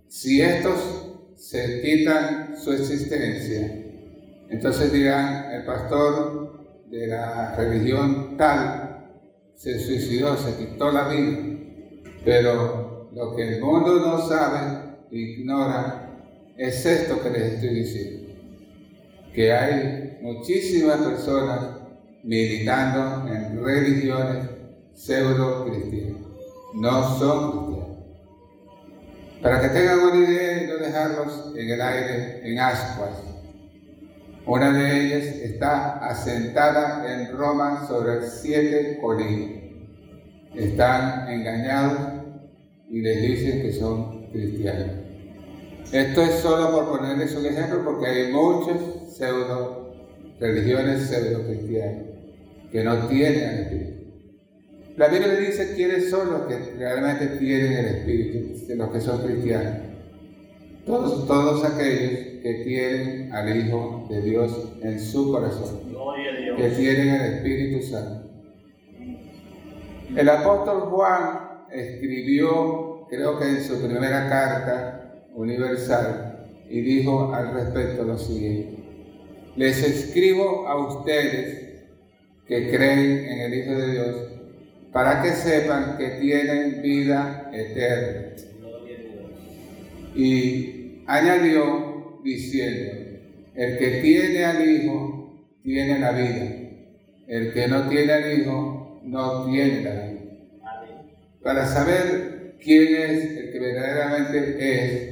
Si 0.08 0.40
estos 0.40 1.10
se 1.36 1.80
quitan 1.80 2.56
su 2.56 2.72
existencia, 2.72 3.86
entonces 4.48 4.92
dirán, 4.92 5.52
el 5.52 5.64
pastor 5.64 6.86
de 6.90 7.06
la 7.06 7.54
religión 7.56 8.36
tal 8.36 8.90
se 9.54 9.78
suicidó, 9.78 10.36
se 10.36 10.56
quitó 10.56 10.90
la 10.90 11.08
vida, 11.08 11.38
pero 12.24 13.08
lo 13.12 13.34
que 13.34 13.56
el 13.56 13.60
mundo 13.60 13.96
no 14.00 14.18
sabe, 14.26 14.98
ignora, 15.10 16.09
es 16.60 16.84
esto 16.84 17.22
que 17.22 17.30
les 17.30 17.54
estoy 17.54 17.70
diciendo, 17.70 18.34
que 19.34 19.50
hay 19.50 20.18
muchísimas 20.20 20.98
personas 20.98 21.70
militando 22.22 23.26
en 23.32 23.64
religiones 23.64 24.50
pseudo 24.92 25.64
cristianos. 25.64 26.20
No 26.74 27.18
son 27.18 27.50
cristianos. 27.50 27.96
Para 29.40 29.62
que 29.62 29.68
tengan 29.68 30.00
una 30.00 30.16
idea 30.16 30.62
y 30.62 30.66
no 30.66 30.76
dejarlos 30.76 31.54
en 31.56 31.70
el 31.70 31.80
aire 31.80 32.40
en 32.46 32.58
ascuas. 32.58 33.22
Una 34.44 34.70
de 34.70 35.06
ellas 35.06 35.24
está 35.36 35.96
asentada 36.06 37.10
en 37.10 37.38
Roma 37.38 37.86
sobre 37.88 38.20
siete 38.28 38.98
colinas. 39.00 39.62
Están 40.54 41.26
engañados 41.30 42.22
y 42.90 43.00
les 43.00 43.22
dicen 43.22 43.62
que 43.62 43.72
son 43.72 44.30
cristianos. 44.30 45.09
Esto 45.92 46.22
es 46.22 46.36
solo 46.36 46.70
por 46.70 46.98
ponerles 46.98 47.34
un 47.34 47.46
ejemplo 47.46 47.84
porque 47.84 48.06
hay 48.06 48.32
muchas 48.32 48.76
pseudo 49.12 49.92
religiones 50.38 51.02
pseudo 51.02 51.44
cristianas 51.44 52.04
que 52.70 52.84
no 52.84 53.08
tienen 53.08 53.42
el 53.42 53.60
Espíritu. 53.60 53.90
La 54.96 55.08
Biblia 55.08 55.34
dice 55.34 55.74
quiénes 55.74 56.08
son 56.08 56.30
los 56.30 56.42
que 56.42 56.76
realmente 56.78 57.26
tienen 57.38 57.72
el 57.72 57.86
Espíritu, 57.86 58.74
los 58.76 58.90
que 58.90 59.00
son 59.00 59.26
cristianos. 59.26 59.72
Todos, 60.86 61.26
todos 61.26 61.64
aquellos 61.64 62.42
que 62.42 62.62
tienen 62.64 63.32
al 63.32 63.56
Hijo 63.56 64.06
de 64.08 64.22
Dios 64.22 64.72
en 64.82 65.00
su 65.00 65.32
corazón, 65.32 65.80
que 66.56 66.68
tienen 66.70 67.08
el 67.08 67.34
Espíritu 67.34 67.84
Santo. 67.84 68.30
El 70.16 70.28
apóstol 70.28 70.82
Juan 70.82 71.66
escribió, 71.72 73.06
creo 73.08 73.38
que 73.38 73.48
en 73.48 73.60
su 73.62 73.80
primera 73.80 74.28
carta 74.28 74.99
universal, 75.34 76.48
y 76.68 76.80
dijo 76.80 77.34
al 77.34 77.54
respecto 77.54 78.04
lo 78.04 78.18
siguiente. 78.18 78.76
Les 79.56 79.82
escribo 79.82 80.68
a 80.68 80.76
ustedes 80.76 81.84
que 82.46 82.70
creen 82.70 83.26
en 83.26 83.40
el 83.40 83.54
Hijo 83.54 83.72
de 83.78 83.92
Dios 83.92 84.16
para 84.92 85.22
que 85.22 85.30
sepan 85.30 85.96
que 85.98 86.08
tienen 86.20 86.82
vida 86.82 87.50
eterna. 87.52 88.34
Y 90.14 91.02
añadió 91.06 92.20
diciendo, 92.24 92.92
el 93.54 93.78
que 93.78 94.00
tiene 94.02 94.44
al 94.44 94.68
Hijo 94.68 95.46
tiene 95.62 95.98
la 95.98 96.12
vida, 96.12 96.56
el 97.28 97.52
que 97.52 97.68
no 97.68 97.88
tiene 97.88 98.12
al 98.12 98.40
Hijo 98.40 99.00
no 99.04 99.46
tiene 99.46 99.82
la 99.82 99.90
vida. 99.90 100.20
Para 101.42 101.66
saber 101.66 102.56
quién 102.62 102.94
es 102.94 103.36
el 103.36 103.52
que 103.52 103.58
verdaderamente 103.58 104.56
es, 104.58 105.09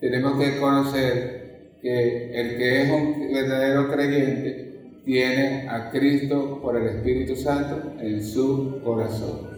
tenemos 0.00 0.38
que 0.38 0.58
conocer 0.58 1.76
que 1.82 2.40
el 2.40 2.56
que 2.56 2.82
es 2.82 2.90
un 2.90 3.32
verdadero 3.32 3.90
creyente 3.90 4.70
tiene 5.04 5.68
a 5.68 5.90
Cristo 5.90 6.58
por 6.62 6.76
el 6.76 6.86
Espíritu 6.86 7.36
Santo 7.36 7.94
en 7.98 8.24
su 8.24 8.80
corazón. 8.82 9.48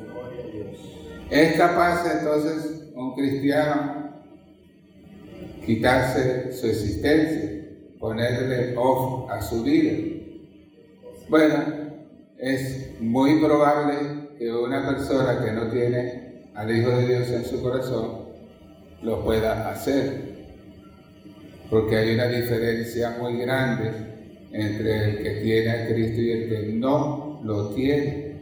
¿Es 1.31 1.55
capaz 1.55 2.05
entonces 2.18 2.90
un 2.94 3.14
cristiano 3.14 4.22
quitarse 5.64 6.52
su 6.52 6.66
existencia, 6.66 7.68
ponerle 7.98 8.74
off 8.76 9.31
a 9.31 9.40
su 9.40 9.62
vida? 9.62 9.92
Bueno, 11.28 11.57
es 12.38 13.00
muy 13.00 13.40
probable 13.40 13.94
que 14.38 14.52
una 14.52 14.87
persona 14.87 15.44
que 15.44 15.52
no 15.52 15.70
tiene 15.70 16.42
al 16.55 16.76
Hijo 16.76 16.90
de 16.90 17.07
Dios 17.07 17.31
en 17.31 17.44
su 17.44 17.62
corazón 17.62 18.32
lo 19.03 19.25
pueda 19.25 19.71
hacer, 19.71 20.33
porque 21.71 21.97
hay 21.97 22.15
una 22.15 22.29
diferencia 22.29 23.17
muy 23.21 23.38
grande 23.38 23.91
entre 24.53 25.11
el 25.11 25.23
que 25.23 25.31
tiene 25.43 25.71
a 25.71 25.87
Cristo 25.88 26.21
y 26.21 26.31
el 26.31 26.49
que 26.49 26.73
no 26.75 27.41
lo 27.45 27.71
tiene. 27.75 28.33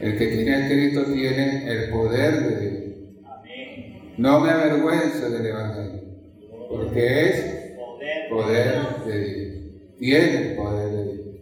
El 0.00 0.18
que 0.18 0.26
tiene 0.26 0.54
a 0.54 0.68
Cristo 0.68 1.04
tiene 1.12 1.70
el 1.70 1.90
poder 1.90 2.40
de 2.42 2.60
Dios. 2.60 2.82
No 4.18 4.40
me 4.40 4.50
avergüenzo 4.50 5.30
del 5.30 5.46
Evangelio, 5.46 6.02
porque 6.68 7.28
es 7.28 7.72
poder 8.30 9.04
de 9.06 9.24
Dios. 9.24 9.52
Tiene 9.98 10.36
el 10.36 10.56
poder 10.56 10.90
de 10.90 11.04
Dios. 11.04 11.36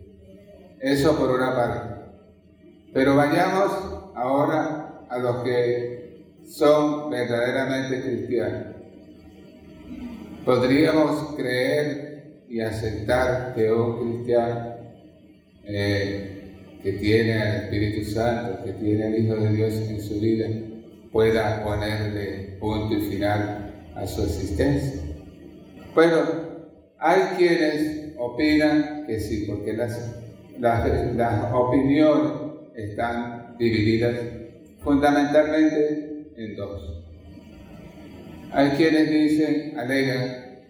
Eso 0.80 1.16
por 1.16 1.30
una 1.30 1.54
parte. 1.54 1.94
Pero 2.92 3.16
vayamos 3.16 3.70
ahora 4.14 5.04
a 5.08 5.18
los 5.18 5.42
que 5.44 5.99
son 6.50 7.10
verdaderamente 7.10 8.02
cristianos. 8.02 8.74
Podríamos 10.44 11.36
creer 11.36 12.42
y 12.48 12.60
aceptar 12.60 13.54
que 13.54 13.72
un 13.72 14.16
cristiano 14.16 14.74
eh, 15.64 16.56
que 16.82 16.92
tiene 16.94 17.40
al 17.40 17.64
Espíritu 17.64 18.10
Santo, 18.10 18.64
que 18.64 18.72
tiene 18.72 19.04
al 19.06 19.16
Hijo 19.16 19.36
de 19.36 19.52
Dios 19.52 19.74
en 19.74 20.00
su 20.00 20.18
vida, 20.18 20.48
pueda 21.12 21.62
ponerle 21.62 22.56
punto 22.58 22.94
y 22.94 23.02
final 23.02 23.72
a 23.94 24.06
su 24.06 24.22
existencia. 24.22 25.02
Bueno, 25.94 26.16
hay 26.98 27.20
quienes 27.36 28.14
opinan 28.18 29.06
que 29.06 29.20
sí, 29.20 29.44
porque 29.48 29.74
las, 29.74 30.16
las, 30.58 31.52
opiniones 31.52 32.32
están 32.74 33.56
divididas 33.56 34.16
fundamentalmente 34.80 36.09
en 36.40 36.56
dos. 36.56 37.04
Hay 38.52 38.70
quienes 38.70 39.10
dicen, 39.10 39.78
alegan, 39.78 40.60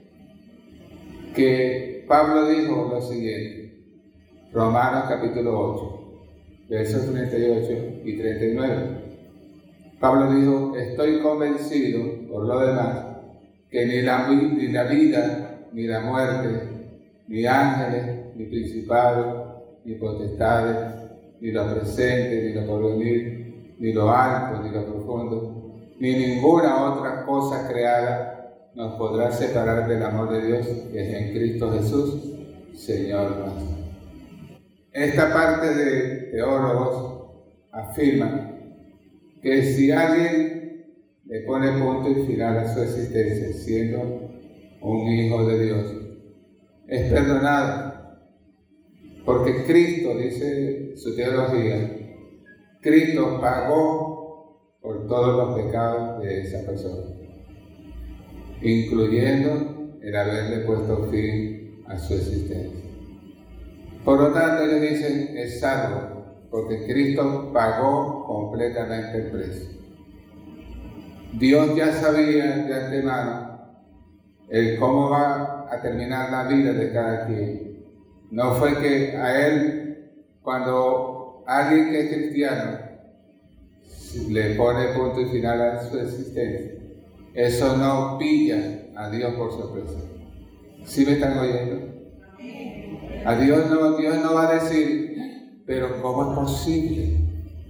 que 1.34 2.04
Pablo 2.08 2.48
dijo 2.48 2.88
lo 2.92 3.00
siguiente, 3.00 3.84
Romanos 4.52 5.04
capítulo 5.08 5.58
8, 6.66 6.68
versos 6.68 7.06
38 7.12 8.00
y 8.04 8.18
39. 8.18 9.00
Pablo 10.00 10.32
dijo, 10.34 10.76
estoy 10.76 11.20
convencido, 11.20 12.28
por 12.28 12.46
lo 12.46 12.60
demás, 12.60 13.06
que 13.70 13.86
ni 13.86 14.02
la, 14.02 14.28
ni 14.28 14.68
la 14.68 14.84
vida, 14.84 15.68
ni 15.72 15.84
la 15.84 16.00
muerte, 16.00 16.68
ni 17.28 17.46
ángeles, 17.46 18.34
ni 18.34 18.46
principados, 18.46 19.60
ni 19.84 19.94
potestades, 19.94 21.10
ni 21.40 21.52
lo 21.52 21.72
presente, 21.72 22.42
ni 22.42 22.54
lo 22.54 22.66
porvenir, 22.66 23.76
ni 23.78 23.92
lo 23.92 24.10
alto, 24.10 24.62
ni 24.62 24.70
lo 24.70 24.84
profundo, 24.84 25.59
ni 26.00 26.16
ninguna 26.16 26.92
otra 26.92 27.24
cosa 27.26 27.68
creada 27.68 28.70
nos 28.74 28.94
podrá 28.94 29.30
separar 29.30 29.86
del 29.86 30.02
amor 30.02 30.32
de 30.32 30.46
Dios 30.46 30.66
que 30.90 31.00
es 31.02 31.14
en 31.14 31.34
Cristo 31.34 31.70
Jesús, 31.72 32.22
Señor 32.74 33.36
nuestro. 33.36 33.76
Esta 34.92 35.32
parte 35.32 35.74
de 35.74 36.16
teólogos 36.32 37.30
afirma 37.70 38.50
que 39.42 39.62
si 39.62 39.92
alguien 39.92 40.86
le 41.26 41.40
pone 41.40 41.78
punto 41.78 42.10
y 42.10 42.26
final 42.26 42.58
a 42.58 42.74
su 42.74 42.80
existencia 42.80 43.52
siendo 43.52 44.30
un 44.80 45.08
hijo 45.08 45.46
de 45.46 45.64
Dios, 45.64 45.94
es 46.88 47.12
perdonado. 47.12 47.90
Porque 49.24 49.64
Cristo, 49.64 50.16
dice 50.16 50.96
su 50.96 51.14
teología, 51.14 51.96
Cristo 52.80 53.38
pagó 53.40 54.09
todos 55.10 55.36
los 55.36 55.60
pecados 55.60 56.22
de 56.22 56.40
esa 56.40 56.64
persona, 56.64 57.04
incluyendo 58.62 59.98
el 60.00 60.16
haberle 60.16 60.64
puesto 60.64 61.08
fin 61.10 61.82
a 61.88 61.98
su 61.98 62.14
existencia. 62.14 62.80
Por 64.04 64.20
lo 64.20 64.32
tanto, 64.32 64.64
ellos 64.64 64.80
dicen, 64.80 65.36
es 65.36 65.60
salvo, 65.60 66.46
porque 66.50 66.86
Cristo 66.86 67.50
pagó 67.52 68.24
completamente 68.24 69.18
el 69.18 69.30
precio. 69.32 69.68
Dios 71.38 71.76
ya 71.76 71.92
sabía 71.92 72.56
de 72.58 72.74
antemano 72.74 73.50
el 74.48 74.78
cómo 74.78 75.10
va 75.10 75.66
a 75.70 75.82
terminar 75.82 76.30
la 76.30 76.44
vida 76.44 76.72
de 76.72 76.92
cada 76.92 77.26
quien. 77.26 77.84
No 78.30 78.52
fue 78.54 78.78
que 78.80 79.16
a 79.16 79.46
él, 79.46 80.12
cuando 80.42 81.42
alguien 81.46 81.90
que 81.90 82.00
es 82.00 82.12
cristiano 82.12 82.79
le 84.28 84.54
pone 84.54 84.88
punto 84.88 85.20
y 85.20 85.26
final 85.26 85.60
a 85.60 85.88
su 85.88 85.98
existencia, 85.98 86.72
eso 87.34 87.76
no 87.76 88.18
pilla 88.18 88.90
a 88.96 89.10
Dios 89.10 89.34
por 89.34 89.52
sorpresa. 89.52 89.98
¿Sí 90.84 91.04
me 91.04 91.12
están 91.12 91.38
oyendo? 91.38 91.90
A 93.24 93.36
Dios 93.36 93.70
no, 93.70 93.96
Dios 93.96 94.16
no 94.22 94.34
va 94.34 94.48
a 94.48 94.54
decir, 94.54 95.62
pero 95.66 96.00
¿cómo 96.02 96.32
es 96.32 96.38
posible? 96.38 97.20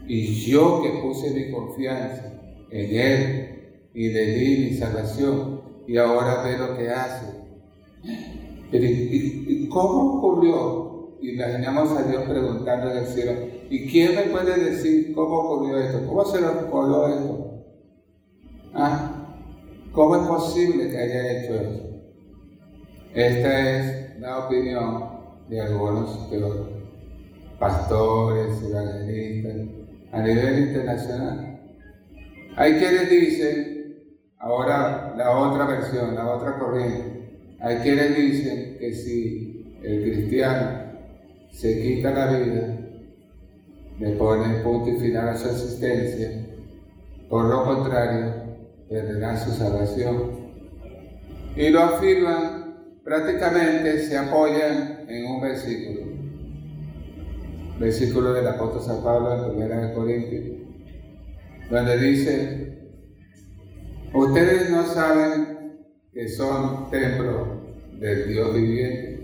Y 0.07 0.27
yo 0.47 0.83
que 0.83 1.01
puse 1.01 1.31
mi 1.31 1.51
confianza 1.51 2.33
en 2.71 2.97
Él 2.97 3.51
y 3.95 4.09
le 4.11 4.27
di 4.35 4.71
mi 4.71 4.75
salvación 4.75 5.61
y 5.87 5.97
ahora 5.97 6.43
ve 6.43 6.57
lo 6.57 6.77
que 6.77 6.89
hace. 6.89 7.27
¿Y, 8.73 9.69
cómo 9.69 10.19
ocurrió? 10.19 11.17
Imaginamos 11.21 11.91
a 11.99 12.03
Dios 12.05 12.23
preguntando 12.23 12.93
en 12.93 12.99
el 12.99 13.07
cielo, 13.07 13.33
¿y 13.71 13.89
quién 13.89 14.15
me 14.17 14.23
puede 14.25 14.71
decir 14.71 15.15
cómo 15.15 15.39
ocurrió 15.39 15.79
esto? 15.79 16.07
¿Cómo 16.07 16.25
se 16.25 16.41
lo 16.41 16.71
coló 16.71 17.09
esto? 17.09 17.65
¿Ah? 18.75 19.17
¿Cómo 19.93 20.17
es 20.17 20.29
posible 20.29 20.91
que 20.91 20.99
haya 20.99 21.33
hecho 21.33 21.55
eso? 21.55 21.91
Esta 23.15 23.79
es 23.79 24.21
la 24.21 24.47
opinión 24.47 25.05
de 25.49 25.61
algunos 25.61 26.29
teólogos 26.29 26.81
pastores, 27.59 28.63
evangelistas, 28.63 29.57
a 30.13 30.23
nivel 30.23 30.69
internacional. 30.69 31.61
Hay 32.57 32.75
quienes 32.75 33.11
dicen, 33.11 33.97
ahora 34.39 35.15
la 35.17 35.31
otra 35.39 35.67
versión, 35.67 36.15
la 36.15 36.29
otra 36.31 36.59
corriente, 36.59 37.39
hay 37.61 37.77
quienes 37.77 38.17
dicen 38.17 38.79
que 38.79 38.93
si 38.95 39.79
el 39.83 40.03
cristiano 40.03 40.81
se 41.51 41.83
quita 41.83 42.11
la 42.11 42.39
vida, 42.39 42.80
le 44.01 44.13
pone 44.13 44.61
punto 44.61 44.89
y 44.89 44.99
final 44.99 45.29
a 45.29 45.37
su 45.37 45.49
existencia, 45.49 46.31
por 47.29 47.45
lo 47.45 47.65
contrario, 47.65 48.33
perderá 48.89 49.37
su 49.37 49.51
salvación. 49.53 50.41
Y 51.55 51.69
lo 51.69 51.81
afirman, 51.81 52.77
prácticamente 53.05 53.99
se 54.01 54.17
apoyan 54.17 55.05
en 55.07 55.27
un 55.27 55.43
versículo. 55.43 56.01
Versículo 57.79 58.33
del 58.33 58.47
apóstol 58.49 58.83
San 58.83 59.05
Pablo 59.05 59.53
en 59.53 59.71
1 59.71 59.95
Corintios, 59.95 60.45
donde 61.71 61.99
dice, 61.99 62.79
ustedes 64.15 64.71
no 64.71 64.83
saben 64.85 65.79
que 66.13 66.27
son 66.29 66.91
templo 66.91 67.67
del 67.99 68.29
Dios 68.29 68.55
viviente, 68.55 69.20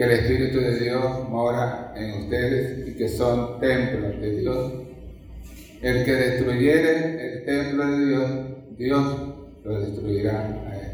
que 0.00 0.06
el 0.06 0.12
Espíritu 0.12 0.60
de 0.60 0.78
Dios 0.78 1.28
mora 1.28 1.92
en 1.94 2.22
ustedes 2.22 2.88
y 2.88 2.96
que 2.96 3.06
son 3.06 3.60
templos 3.60 4.18
de 4.18 4.30
Dios. 4.40 4.72
El 5.82 6.06
que 6.06 6.12
destruyere 6.12 7.34
el 7.34 7.44
templo 7.44 7.86
de 7.86 8.06
Dios, 8.06 8.30
Dios 8.78 9.34
lo 9.62 9.78
destruirá 9.78 10.40
a 10.40 10.76
él. 10.78 10.92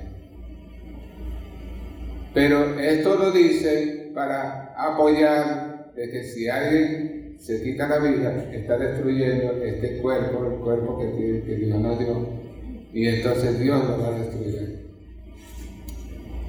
Pero 2.35 2.81
esto 2.81 3.17
lo 3.17 3.31
dice 3.31 4.11
para 4.13 4.75
apoyar 4.77 5.93
de 5.95 6.11
que 6.11 6.25
si 6.25 6.49
alguien 6.49 7.37
se 7.39 7.63
quita 7.63 7.87
la 7.87 7.99
vida, 7.99 8.51
está 8.53 8.77
destruyendo 8.77 9.53
este 9.63 9.99
cuerpo, 9.99 10.47
el 10.47 10.59
cuerpo 10.59 10.99
que, 10.99 11.55
Dios 11.55 11.79
nos 11.79 11.97
dio, 12.01 12.27
y 12.93 13.07
entonces 13.07 13.61
Dios 13.61 13.85
lo 13.85 14.01
va 14.01 14.09
a 14.09 14.19
destruir. 14.19 14.76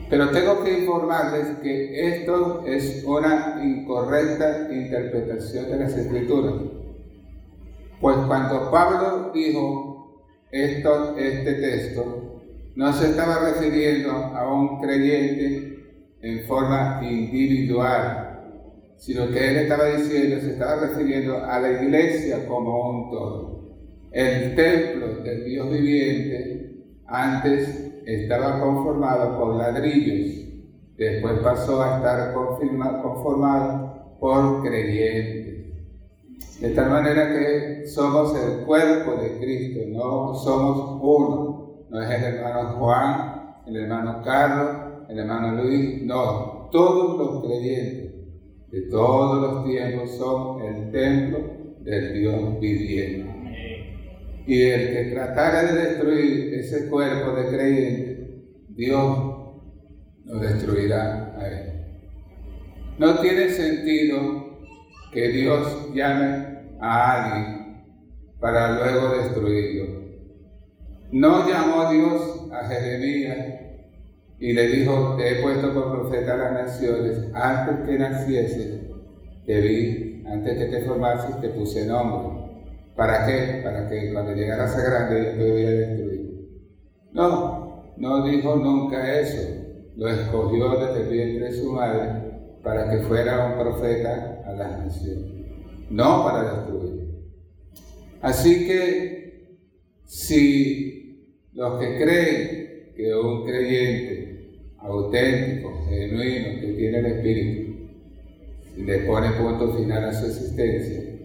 Pero 0.09 0.29
tengo 0.31 0.63
que 0.63 0.79
informarles 0.79 1.57
que 1.61 2.07
esto 2.07 2.65
es 2.65 3.03
una 3.05 3.59
incorrecta 3.61 4.69
interpretación 4.71 5.69
de 5.69 5.77
las 5.77 5.97
escrituras. 5.97 6.53
Pues 7.99 8.17
cuando 8.27 8.71
Pablo 8.71 9.31
dijo 9.33 10.23
esto, 10.51 11.17
este 11.17 11.53
texto, 11.55 12.41
no 12.75 12.93
se 12.93 13.09
estaba 13.09 13.51
refiriendo 13.51 14.11
a 14.11 14.53
un 14.53 14.79
creyente 14.79 15.77
en 16.21 16.47
forma 16.47 17.01
individual, 17.03 18.93
sino 18.97 19.29
que 19.29 19.49
él 19.49 19.57
estaba 19.57 19.85
diciendo, 19.87 20.39
se 20.39 20.51
estaba 20.51 20.87
refiriendo 20.87 21.43
a 21.43 21.59
la 21.59 21.83
iglesia 21.83 22.47
como 22.47 22.91
un 22.91 23.11
todo. 23.11 23.57
El 24.11 24.55
templo 24.55 25.21
del 25.21 25.43
Dios 25.43 25.69
viviente 25.69 26.85
antes 27.07 27.96
estaba 28.07 28.61
conformado 28.61 29.37
por 29.37 29.55
ladrillos, 29.55 30.45
después 30.97 31.39
pasó 31.39 31.81
a 31.83 31.97
estar 31.97 32.33
conformado 32.33 34.15
por 34.19 34.63
creyentes. 34.63 35.47
De 36.61 36.69
tal 36.69 36.89
manera 36.89 37.27
que 37.27 37.85
somos 37.85 38.33
el 38.35 38.65
cuerpo 38.65 39.21
de 39.21 39.37
Cristo, 39.37 39.81
no 39.89 40.33
somos 40.33 40.99
uno. 41.01 41.67
No 41.89 42.01
es 42.01 42.09
el 42.09 42.23
hermano 42.23 42.77
Juan, 42.77 43.55
el 43.67 43.75
hermano 43.75 44.21
Carlos, 44.23 44.69
el 45.09 45.19
hermano 45.19 45.63
Luis, 45.63 46.01
no, 46.03 46.69
todos 46.71 47.17
los 47.17 47.45
creyentes 47.45 48.07
de 48.71 48.81
todos 48.89 49.41
los 49.41 49.65
tiempos 49.65 50.11
son 50.17 50.61
el 50.61 50.91
templo 50.91 51.39
del 51.79 52.13
Dios 52.13 52.59
viviente. 52.59 53.26
Y 54.47 54.63
el 54.63 54.93
que 54.93 55.12
tratara 55.12 55.63
de 55.63 55.81
destruir 55.81 56.53
ese 56.53 56.88
cuerpo 56.89 57.33
de 57.33 57.47
creyente, 57.49 58.45
Dios 58.69 59.38
lo 60.23 60.39
destruirá 60.39 61.36
a 61.38 61.47
él. 61.47 61.67
No 62.97 63.19
tiene 63.19 63.49
sentido 63.49 64.57
que 65.12 65.27
Dios 65.29 65.93
llame 65.93 66.77
a 66.79 67.12
alguien 67.12 67.57
para 68.39 68.75
luego 68.75 69.17
destruirlo. 69.17 70.07
No 71.12 71.47
llamó 71.47 71.91
Dios 71.91 72.49
a 72.51 72.67
Jeremías 72.67 73.38
y 74.39 74.53
le 74.53 74.67
dijo, 74.67 75.15
te 75.17 75.39
he 75.39 75.41
puesto 75.41 75.73
por 75.73 75.91
profeta 75.91 76.36
a 76.36 76.38
las 76.38 76.53
naciones, 76.53 77.19
antes 77.33 77.86
que 77.86 77.99
nacieses, 77.99 78.81
te 79.45 79.62
vi, 79.62 80.23
antes 80.25 80.57
que 80.57 80.65
te 80.65 80.86
formases, 80.86 81.41
te 81.41 81.49
puse 81.49 81.86
nombre. 81.86 82.37
¿Para 82.97 83.27
qué? 83.27 83.62
Para 83.63 83.88
que 83.88 84.12
cuando 84.12 84.33
llegaras 84.33 84.75
a 84.75 84.81
grande 84.81 85.36
yo 85.38 85.45
destruir. 85.55 86.47
No, 87.13 87.93
no 87.95 88.25
dijo 88.25 88.55
nunca 88.55 89.19
eso. 89.19 89.65
Lo 89.95 90.10
escogió 90.10 90.79
desde 90.79 91.03
el 91.03 91.10
vientre 91.10 91.45
de 91.45 91.51
su 91.51 91.71
madre 91.71 92.27
para 92.63 92.89
que 92.89 93.03
fuera 93.03 93.49
un 93.49 93.60
profeta 93.60 94.41
a 94.45 94.51
las 94.53 94.79
naciones, 94.79 95.31
no 95.91 96.23
para 96.23 96.55
destruir. 96.55 97.07
Así 98.21 98.67
que 98.67 99.57
si 100.03 101.47
los 101.53 101.79
que 101.79 101.97
creen 101.97 102.93
que 102.95 103.15
un 103.15 103.45
creyente 103.45 104.73
auténtico, 104.79 105.86
genuino, 105.88 106.62
que 106.62 106.73
tiene 106.73 106.97
el 106.97 107.05
Espíritu, 107.05 107.73
le 108.75 108.99
pone 108.99 109.31
punto 109.31 109.73
final 109.73 110.03
a 110.03 110.13
su 110.13 110.25
existencia, 110.25 111.16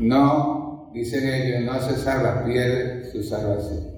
no, 0.00 0.90
dicen 0.92 1.28
ellos, 1.28 1.62
no 1.62 1.80
se 1.80 1.96
salva, 1.96 2.44
pierde 2.44 3.04
su 3.10 3.22
salvación. 3.22 3.90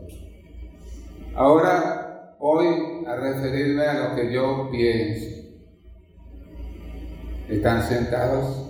Ahora 1.35 2.37
voy 2.38 3.05
a 3.07 3.17
referirme 3.17 3.85
a 3.85 4.09
lo 4.09 4.17
que 4.17 4.33
yo 4.33 4.69
pienso. 4.71 5.43
¿Están 7.49 7.83
sentados? 7.83 8.69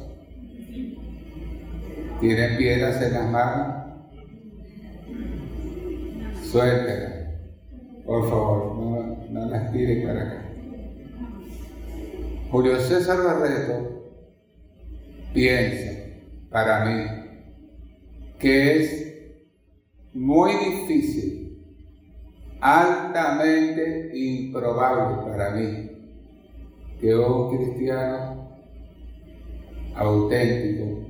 ¿Tienen 2.20 2.56
piedras 2.56 3.02
en 3.02 3.12
las 3.14 3.30
manos? 3.30 3.76
Suéltenlas. 6.44 7.12
Por 8.04 8.28
favor, 8.28 8.76
no, 8.76 9.26
no 9.30 9.50
las 9.50 9.72
tiren 9.72 10.06
para 10.06 10.22
acá. 10.22 10.42
Julio 12.50 12.78
César 12.80 13.22
Barreto 13.24 14.12
piensa, 15.32 15.98
para 16.50 16.84
mí, 16.84 17.21
que 18.42 18.76
es 18.76 19.12
muy 20.12 20.50
difícil, 20.52 21.64
altamente 22.60 24.10
improbable 24.12 25.30
para 25.30 25.50
mí, 25.50 25.90
que 27.00 27.14
un 27.14 27.56
cristiano 27.56 28.58
auténtico 29.94 31.06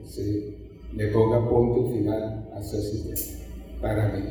le 0.92 1.06
ponga 1.08 1.48
punto 1.48 1.90
final 1.90 2.50
a 2.54 2.62
su 2.62 2.76
existencia, 2.76 3.46
para 3.80 4.08
mí. 4.08 4.24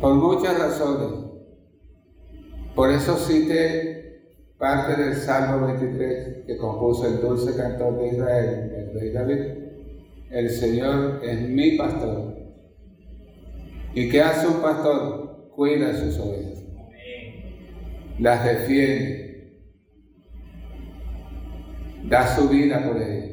Por 0.00 0.14
muchas 0.14 0.58
razones. 0.58 1.26
Por 2.74 2.90
eso 2.90 3.16
cité 3.16 4.32
parte 4.58 5.00
del 5.00 5.14
Salmo 5.14 5.64
23 5.64 6.44
que 6.44 6.56
compuso 6.56 7.06
el 7.06 7.20
dulce 7.20 7.56
cantor 7.56 7.98
de 7.98 8.08
Israel, 8.08 8.72
el 8.76 9.00
rey 9.00 9.12
David 9.12 9.67
el 10.30 10.50
Señor 10.50 11.20
es 11.22 11.48
mi 11.48 11.76
pastor. 11.76 12.36
¿Y 13.94 14.08
qué 14.08 14.20
hace 14.20 14.46
un 14.46 14.60
pastor? 14.60 15.50
Cuida 15.54 15.94
sus 15.94 16.18
ovejas. 16.18 16.64
Las 18.18 18.44
defiende. 18.44 19.58
Da 22.04 22.26
su 22.36 22.48
vida 22.48 22.84
por 22.86 23.00
ellas. 23.00 23.28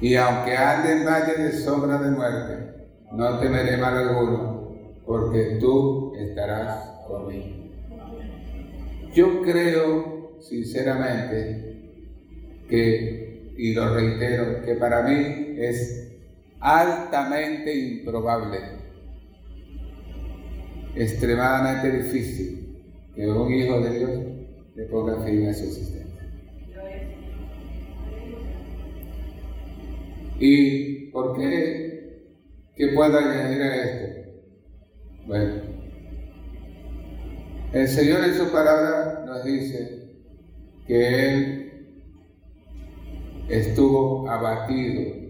Y 0.00 0.14
aunque 0.14 0.56
ande 0.56 0.92
en 0.92 1.06
valle 1.06 1.42
de 1.42 1.52
sombra 1.52 1.98
de 1.98 2.10
muerte, 2.10 2.88
no 3.12 3.38
temeré 3.38 3.76
mal 3.78 3.96
alguno, 3.96 4.72
porque 5.06 5.56
tú 5.58 6.14
estarás 6.16 7.02
conmigo. 7.08 7.46
Yo 9.14 9.40
creo, 9.42 10.38
sinceramente, 10.40 11.66
que 12.68 13.25
y 13.56 13.74
lo 13.74 13.94
reitero, 13.94 14.62
que 14.62 14.74
para 14.74 15.02
mí 15.02 15.56
es 15.58 16.12
altamente 16.60 17.74
improbable, 17.74 18.58
extremadamente 20.94 22.02
difícil 22.02 22.82
que 23.14 23.26
un 23.26 23.52
hijo 23.52 23.80
de 23.80 23.98
Dios 23.98 24.10
le 24.74 24.84
ponga 24.84 25.24
fin 25.24 25.48
a 25.48 25.54
su 25.54 25.64
existencia. 25.64 26.06
¿Y 30.38 31.10
por 31.10 31.36
qué? 31.38 32.26
¿Qué 32.74 32.88
puedo 32.88 33.18
añadir 33.18 33.62
a 33.62 33.84
esto? 33.84 34.30
Bueno, 35.26 35.54
el 37.72 37.88
Señor 37.88 38.22
en 38.22 38.34
su 38.34 38.52
palabra 38.52 39.24
nos 39.26 39.44
dice 39.44 40.10
que 40.86 41.32
Él 41.32 41.65
estuvo 43.48 44.28
abatido. 44.28 45.26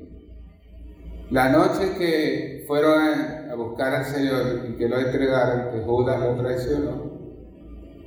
La 1.31 1.49
noche 1.49 1.97
que 1.99 2.65
fueron 2.67 3.51
a 3.51 3.55
buscar 3.55 3.95
al 3.95 4.05
Señor 4.05 4.67
y 4.69 4.77
que 4.77 4.89
lo 4.89 4.99
entregaron, 4.99 5.73
que 5.73 5.85
Judas 5.85 6.21
lo 6.21 6.37
traicionó, 6.37 7.17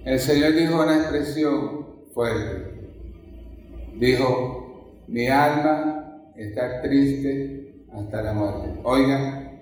el 0.06 0.20
Señor 0.20 0.54
dijo 0.54 0.82
una 0.82 0.98
expresión 0.98 1.86
fuerte. 2.14 2.70
Dijo, 3.96 5.04
mi 5.08 5.28
alma 5.28 6.24
está 6.36 6.82
triste 6.82 7.84
hasta 7.92 8.22
la 8.22 8.34
muerte. 8.34 8.80
Oigan, 8.84 9.60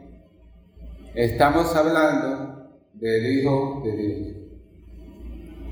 estamos 1.15 1.75
hablando 1.75 2.69
del 2.93 3.39
Hijo 3.39 3.81
de 3.83 3.95
Dios, 3.95 4.37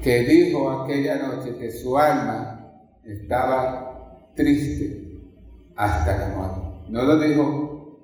que 0.01 0.19
dijo 0.21 0.71
aquella 0.71 1.17
noche 1.17 1.55
que 1.57 1.71
su 1.71 1.97
alma 1.97 2.73
estaba 3.03 3.94
triste 4.35 5.19
hasta 5.75 6.17
la 6.17 6.35
muerte. 6.35 6.61
No 6.89 7.03
lo 7.03 7.19
dijo 7.19 7.99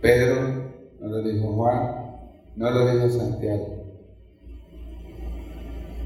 Pedro, 0.00 0.72
no 1.00 1.08
lo 1.08 1.22
dijo 1.22 1.52
Juan, 1.54 2.18
no 2.56 2.70
lo 2.70 2.92
dijo 2.92 3.08
Santiago. 3.08 3.78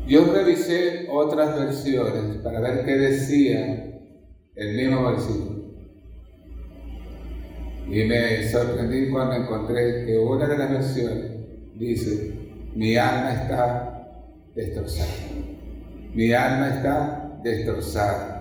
Yo 0.07 0.33
revisé 0.33 1.07
otras 1.11 1.59
versiones 1.59 2.37
para 2.38 2.61
ver 2.61 2.85
qué 2.85 2.97
decía 2.97 4.01
el 4.55 4.77
mismo 4.77 5.11
versículo. 5.11 5.62
Y 7.88 8.05
me 8.05 8.49
sorprendí 8.49 9.11
cuando 9.11 9.35
encontré 9.37 10.07
que 10.07 10.18
una 10.18 10.47
de 10.47 10.59
las 10.59 10.71
versiones 10.71 11.31
dice, 11.79 12.33
mi 12.75 12.97
alma 12.97 13.35
está 13.35 14.09
destrozada. 14.55 15.11
Mi 16.14 16.33
alma 16.33 16.68
está 16.77 17.40
destrozada 17.42 18.32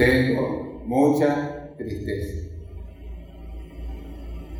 tengo 0.00 0.80
mucha 0.86 1.74
tristeza. 1.76 2.48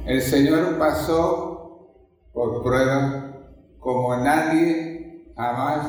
El 0.06 0.20
Señor 0.20 0.78
pasó 0.78 1.96
por 2.34 2.62
pruebas 2.62 3.24
como 3.78 4.16
nadie 4.16 5.32
jamás 5.34 5.86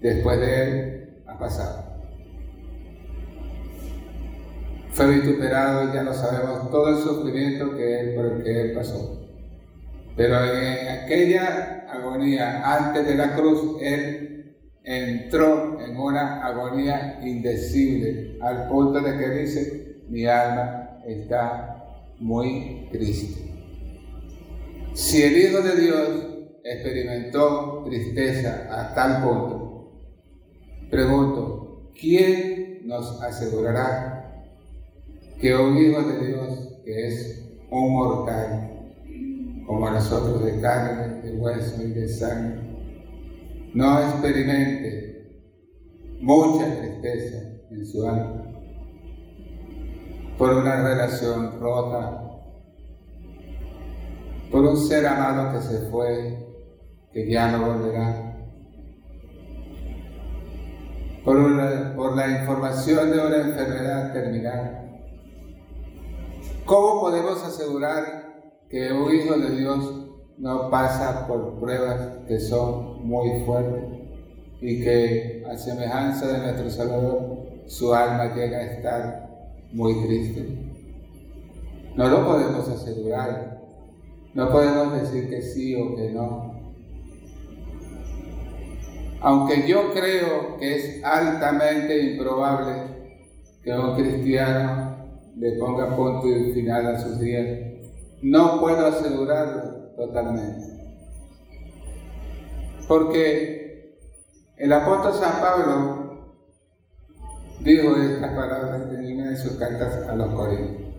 después 0.00 0.38
de 0.38 0.62
Él 0.62 1.22
ha 1.26 1.38
pasado. 1.40 1.90
Fue 4.92 5.08
vituperado, 5.08 5.92
ya 5.92 6.04
lo 6.04 6.14
sabemos, 6.14 6.70
todo 6.70 6.90
el 6.90 6.98
sufrimiento 6.98 7.76
que 7.76 8.00
él, 8.00 8.14
por 8.14 8.26
el 8.26 8.44
que 8.44 8.60
Él 8.60 8.72
pasó. 8.74 9.28
Pero 10.16 10.36
en 10.44 10.88
aquella 10.88 11.86
agonía 11.90 12.76
antes 12.76 13.08
de 13.08 13.14
la 13.16 13.34
cruz, 13.34 13.80
Él 13.80 14.29
entró 14.90 15.80
en 15.80 15.96
una 15.96 16.44
agonía 16.44 17.20
indecible, 17.22 18.36
al 18.40 18.66
punto 18.68 19.00
de 19.00 19.16
que 19.16 19.30
dice, 19.30 19.96
mi 20.08 20.26
alma 20.26 20.98
está 21.06 21.84
muy 22.18 22.88
triste. 22.90 23.52
Si 24.92 25.22
el 25.22 25.36
Hijo 25.36 25.62
de 25.62 25.80
Dios 25.80 26.08
experimentó 26.64 27.84
tristeza 27.84 28.66
a 28.68 28.92
tal 28.92 29.22
punto, 29.22 29.92
pregunto, 30.90 31.92
¿quién 31.98 32.80
nos 32.84 33.22
asegurará 33.22 34.44
que 35.40 35.54
un 35.54 35.78
Hijo 35.78 36.02
de 36.02 36.26
Dios, 36.26 36.80
que 36.84 37.06
es 37.06 37.48
un 37.70 37.92
mortal, 37.92 38.90
como 39.64 39.88
nosotros 39.88 40.44
de 40.44 40.60
carne, 40.60 41.22
de 41.22 41.32
hueso 41.36 41.80
y 41.80 41.92
de 41.92 42.08
sangre, 42.08 42.69
no 43.74 44.00
experimente 44.00 45.40
mucha 46.20 46.66
tristeza 46.78 47.38
en 47.70 47.86
su 47.86 48.06
alma 48.06 48.40
por 50.40 50.54
una 50.54 50.82
relación 50.82 51.60
rota, 51.60 52.22
por 54.50 54.64
un 54.64 54.76
ser 54.78 55.06
amado 55.06 55.52
que 55.52 55.60
se 55.60 55.90
fue, 55.90 56.46
que 57.12 57.30
ya 57.30 57.52
no 57.52 57.66
volverá, 57.66 58.38
por, 61.22 61.94
por 61.94 62.16
la 62.16 62.40
información 62.40 63.10
de 63.10 63.20
una 63.20 63.36
enfermedad 63.36 64.14
terminal. 64.14 65.02
¿Cómo 66.64 67.02
podemos 67.02 67.44
asegurar 67.44 68.64
que 68.70 68.92
un 68.94 69.14
hijo 69.14 69.36
de 69.36 69.50
Dios 69.56 70.09
no 70.40 70.70
pasa 70.70 71.26
por 71.26 71.60
pruebas 71.60 72.00
que 72.26 72.40
son 72.40 73.06
muy 73.06 73.44
fuertes 73.44 73.84
y 74.62 74.82
que 74.82 75.44
a 75.46 75.56
semejanza 75.56 76.28
de 76.28 76.38
nuestro 76.38 76.70
Salvador 76.70 77.46
su 77.66 77.94
alma 77.94 78.34
llega 78.34 78.58
a 78.58 78.72
estar 78.72 79.28
muy 79.72 79.94
triste. 80.06 80.48
No 81.94 82.08
lo 82.08 82.26
podemos 82.26 82.66
asegurar, 82.68 83.60
no 84.32 84.50
podemos 84.50 85.00
decir 85.02 85.28
que 85.28 85.42
sí 85.42 85.74
o 85.74 85.94
que 85.94 86.10
no. 86.10 86.58
Aunque 89.20 89.68
yo 89.68 89.92
creo 89.92 90.56
que 90.58 90.76
es 90.76 91.04
altamente 91.04 92.12
improbable 92.12 92.72
que 93.62 93.72
un 93.74 93.94
cristiano 93.94 94.96
le 95.36 95.52
ponga 95.52 95.94
punto 95.94 96.26
y 96.26 96.52
final 96.54 96.86
a 96.86 96.98
sus 96.98 97.20
días, 97.20 97.46
no 98.22 98.58
puedo 98.58 98.86
asegurarlo 98.86 99.79
totalmente. 99.96 100.80
Porque 102.88 103.94
el 104.56 104.72
apóstol 104.72 105.14
San 105.14 105.40
Pablo 105.40 106.00
dijo 107.60 107.96
estas 107.96 108.30
palabras 108.34 108.92
en 108.92 109.14
una 109.14 109.30
de 109.30 109.36
sus 109.36 109.52
cartas 109.52 110.08
a 110.08 110.16
los 110.16 110.34
Corintios. 110.34 110.90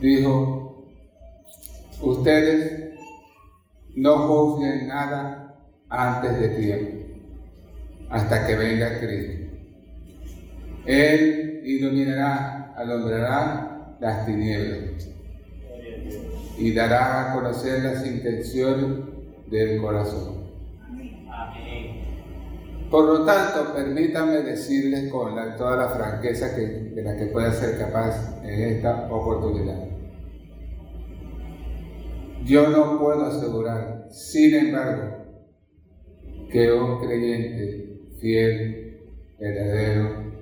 Dijo, 0.00 0.86
ustedes 2.02 2.94
no 3.96 4.28
juzguen 4.28 4.88
nada 4.88 5.56
antes 5.88 6.38
de 6.40 6.48
tiempo, 6.50 7.14
hasta 8.10 8.46
que 8.46 8.56
venga 8.56 9.00
Cristo. 9.00 9.56
Él 10.84 11.62
iluminará, 11.64 12.74
alumbrará 12.76 13.96
las 13.98 14.26
tinieblas 14.26 15.13
y 16.58 16.72
dará 16.72 17.32
a 17.32 17.34
conocer 17.34 17.82
las 17.82 18.06
intenciones 18.06 18.86
del 19.50 19.80
corazón. 19.80 20.44
Por 22.90 23.06
lo 23.06 23.24
tanto, 23.24 23.74
permítanme 23.74 24.42
decirles 24.42 25.10
con 25.10 25.34
toda 25.56 25.76
la 25.76 25.88
franqueza 25.88 26.54
que, 26.54 26.62
de 26.62 27.02
la 27.02 27.16
que 27.16 27.26
pueda 27.26 27.50
ser 27.52 27.76
capaz 27.76 28.40
en 28.44 28.76
esta 28.76 29.12
oportunidad. 29.12 29.88
Yo 32.44 32.68
no 32.68 32.98
puedo 33.00 33.24
asegurar, 33.24 34.06
sin 34.10 34.54
embargo, 34.54 35.24
que 36.52 36.70
un 36.70 37.00
creyente 37.00 38.00
fiel, 38.20 39.00
heredero, 39.40 40.32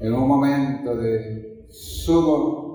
en 0.00 0.14
un 0.14 0.28
momento 0.28 0.96
de 0.96 1.66
sumo, 1.68 2.69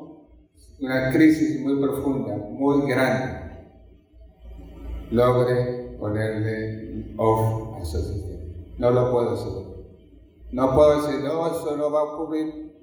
una 0.79 1.11
crisis 1.11 1.61
muy 1.61 1.79
profunda, 1.81 2.35
muy 2.35 2.89
grande, 2.89 3.39
logre 5.11 5.95
ponerle 5.99 7.13
off 7.17 7.81
a 7.81 7.85
su 7.85 7.97
sistema. 7.97 8.43
No 8.77 8.91
lo 8.91 9.11
puedo 9.11 9.31
hacer. 9.31 9.65
No 10.51 10.75
puedo 10.75 11.01
decir, 11.01 11.23
no, 11.23 11.47
eso 11.47 11.77
no 11.77 11.91
va 11.91 12.01
a 12.01 12.03
ocurrir. 12.03 12.73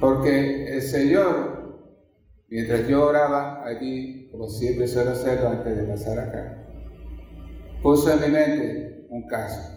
Porque 0.00 0.74
el 0.74 0.82
Señor, 0.82 1.78
mientras 2.48 2.88
yo 2.88 3.06
oraba 3.06 3.64
allí, 3.64 4.28
como 4.30 4.48
siempre 4.48 4.88
suelo 4.88 5.10
hacerlo 5.12 5.50
antes 5.50 5.76
de 5.76 5.84
pasar 5.84 6.18
acá, 6.18 6.66
puso 7.82 8.12
en 8.12 8.20
mi 8.20 8.28
mente 8.28 9.06
un 9.10 9.26
caso. 9.28 9.70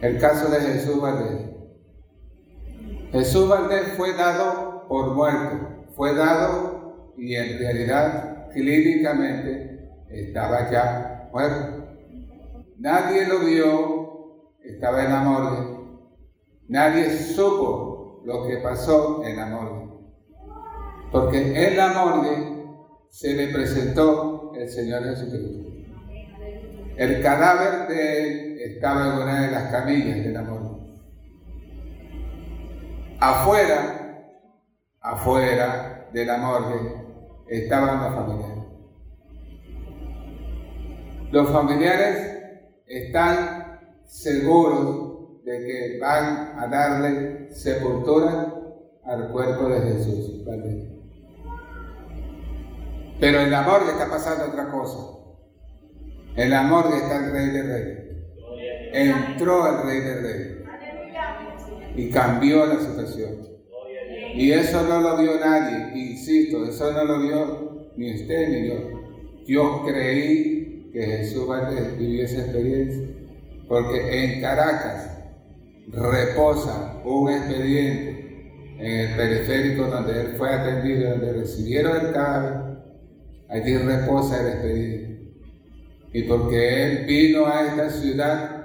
El 0.00 0.18
caso 0.18 0.48
de 0.50 0.60
Jesús 0.60 1.00
Valdés. 1.00 1.47
Jesús 3.12 3.48
Valdés 3.48 3.94
fue 3.96 4.12
dado 4.12 4.86
por 4.86 5.14
muerto, 5.14 5.86
fue 5.94 6.14
dado 6.14 7.12
y 7.16 7.34
en 7.34 7.58
realidad 7.58 8.48
clínicamente 8.52 9.90
estaba 10.10 10.70
ya 10.70 11.28
muerto. 11.32 11.86
Nadie 12.78 13.26
lo 13.26 13.40
vio, 13.40 14.54
estaba 14.62 15.04
en 15.04 15.12
la 15.12 15.20
morgue. 15.20 15.78
Nadie 16.68 17.10
supo 17.10 18.22
lo 18.24 18.46
que 18.46 18.58
pasó 18.58 19.24
en 19.24 19.36
la 19.36 19.46
morgue. 19.46 19.88
Porque 21.10 21.66
en 21.66 21.76
la 21.76 21.88
morgue 21.88 22.58
se 23.08 23.34
le 23.34 23.48
presentó 23.48 24.52
el 24.54 24.68
Señor 24.68 25.02
Jesucristo. 25.04 25.66
El 26.96 27.22
cadáver 27.22 27.88
de 27.88 28.18
él 28.18 28.58
estaba 28.60 29.06
en 29.06 29.22
una 29.22 29.46
de 29.46 29.50
las 29.50 29.72
camillas 29.72 30.24
de 30.24 30.30
la 30.30 30.42
morgue. 30.42 30.67
Afuera, 33.20 34.30
afuera 35.00 36.08
de 36.12 36.24
la 36.24 36.36
morgue, 36.36 37.04
estaban 37.48 38.04
los 38.04 38.14
familiares. 38.14 38.64
Los 41.32 41.50
familiares 41.50 42.38
están 42.86 43.80
seguros 44.04 45.42
de 45.44 45.58
que 45.58 45.98
van 46.00 46.60
a 46.60 46.68
darle 46.68 47.52
sepultura 47.52 48.54
al 49.04 49.32
cuerpo 49.32 49.68
de 49.68 49.80
Jesús. 49.80 50.44
Pero 53.18 53.40
en 53.40 53.50
la 53.50 53.62
morgue 53.62 53.90
está 53.90 54.08
pasando 54.08 54.44
otra 54.44 54.70
cosa. 54.70 55.18
En 56.36 56.50
la 56.50 56.62
morgue 56.62 56.98
está 56.98 57.16
el 57.16 57.32
Rey 57.32 57.46
de 57.50 57.62
Reyes. 57.62 57.98
Entró 58.92 59.66
el 59.66 59.86
Rey 59.86 60.00
de 60.02 60.20
Reyes 60.20 60.57
y 61.98 62.10
cambió 62.10 62.64
la 62.64 62.78
situación. 62.78 63.48
Y 64.34 64.52
eso 64.52 64.86
no 64.88 65.00
lo 65.00 65.16
vio 65.18 65.40
nadie, 65.40 65.98
insisto, 65.98 66.64
eso 66.64 66.92
no 66.92 67.04
lo 67.04 67.18
vio 67.20 67.90
ni 67.96 68.14
usted 68.14 68.48
ni 68.50 68.68
yo. 68.68 68.74
Yo 69.46 69.82
creí 69.84 70.90
que 70.92 71.02
Jesús 71.02 71.48
vivió 71.98 72.24
esa 72.24 72.42
experiencia, 72.42 73.08
porque 73.66 74.24
en 74.24 74.40
Caracas 74.40 75.18
reposa 75.88 77.02
un 77.04 77.32
expediente 77.32 78.52
en 78.78 78.98
el 79.00 79.16
periférico 79.16 79.86
donde 79.86 80.20
él 80.20 80.34
fue 80.36 80.50
atendido, 80.50 81.10
donde 81.10 81.32
recibieron 81.32 82.06
el 82.06 82.12
cadáver, 82.12 82.78
allí 83.48 83.76
reposa 83.76 84.40
el 84.40 84.52
expediente. 84.52 85.32
Y 86.12 86.22
porque 86.22 86.84
él 86.84 87.06
vino 87.06 87.46
a 87.46 87.66
esta 87.66 87.90
ciudad 87.90 88.57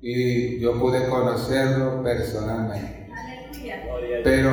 y 0.00 0.60
yo 0.60 0.78
pude 0.78 1.08
conocerlo 1.08 2.02
personalmente. 2.02 3.08
Pero 4.22 4.50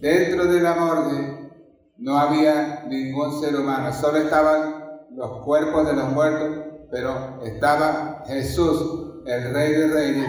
dentro 0.00 0.46
de 0.46 0.60
la 0.60 0.74
morgue 0.74 1.50
no 1.98 2.18
había 2.18 2.84
ningún 2.88 3.40
ser 3.40 3.56
humano, 3.56 3.92
solo 3.92 4.18
estaban 4.18 4.80
los 5.10 5.44
cuerpos 5.44 5.86
de 5.86 5.94
los 5.94 6.12
muertos, 6.12 6.64
pero 6.90 7.42
estaba 7.44 8.24
Jesús, 8.26 9.22
el 9.26 9.52
Rey 9.52 9.72
de 9.72 9.88
Reyes, 9.88 10.26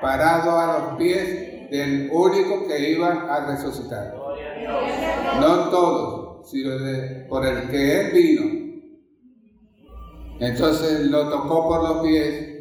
parado 0.00 0.58
a 0.58 0.78
los 0.78 0.98
pies 0.98 1.70
del 1.70 2.10
único 2.12 2.66
que 2.66 2.90
iba 2.90 3.26
a 3.30 3.46
resucitar. 3.46 4.14
No 5.40 5.68
todos, 5.70 6.50
sino 6.50 6.70
por 7.28 7.46
el 7.46 7.68
que 7.68 8.00
Él 8.00 8.10
vino. 8.12 8.64
Entonces 10.40 11.06
lo 11.06 11.28
tocó 11.28 11.68
por 11.68 11.82
los 11.82 12.02
pies 12.02 12.53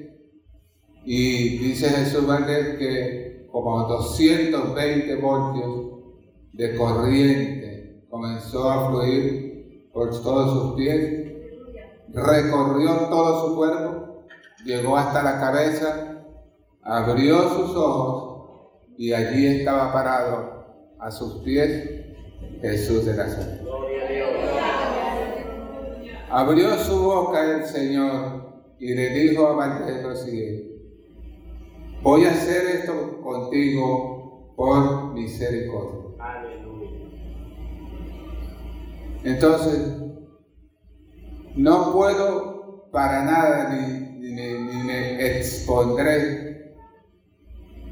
y 1.06 1.58
dice 1.58 1.90
Jesús 1.90 2.26
Valdés 2.26 2.78
que 2.78 3.48
como 3.52 3.88
220 3.88 5.16
voltios 5.18 5.86
de 6.54 6.76
corriente 6.76 8.06
comenzó 8.10 8.70
a 8.70 8.90
fluir 8.90 9.90
por 9.94 10.10
todos 10.22 10.54
sus 10.54 10.76
pies 10.76 11.24
recorrió 12.14 13.08
todo 13.10 13.48
su 13.48 13.56
cuerpo, 13.56 14.26
llegó 14.64 14.98
hasta 14.98 15.24
la 15.24 15.40
cabeza, 15.40 16.24
abrió 16.84 17.50
sus 17.50 17.76
ojos 17.76 18.72
y 18.98 19.14
allí 19.14 19.48
estaba 19.48 19.92
parado 19.92 20.66
a 21.00 21.12
sus 21.12 21.44
pies 21.44 21.90
Jesús 22.62 23.06
de 23.06 23.16
Nazaret. 23.16 23.62
Abrió 26.30 26.76
su 26.78 27.04
boca 27.04 27.44
el 27.44 27.66
Señor 27.66 28.64
y 28.80 28.94
le 28.94 29.10
dijo 29.10 29.48
a 29.48 29.54
Martín 29.54 30.04
lo 30.04 30.16
siguiente, 30.16 30.73
voy 32.04 32.26
a 32.26 32.32
hacer 32.32 32.68
esto 32.68 33.22
contigo 33.22 34.54
por 34.56 35.14
misericordia. 35.14 36.04
Entonces, 39.24 39.96
no 41.56 41.94
puedo 41.94 42.90
para 42.92 43.24
nada 43.24 43.70
ni, 43.70 44.20
ni 44.20 44.84
me, 44.84 45.38
expondré 45.38 46.76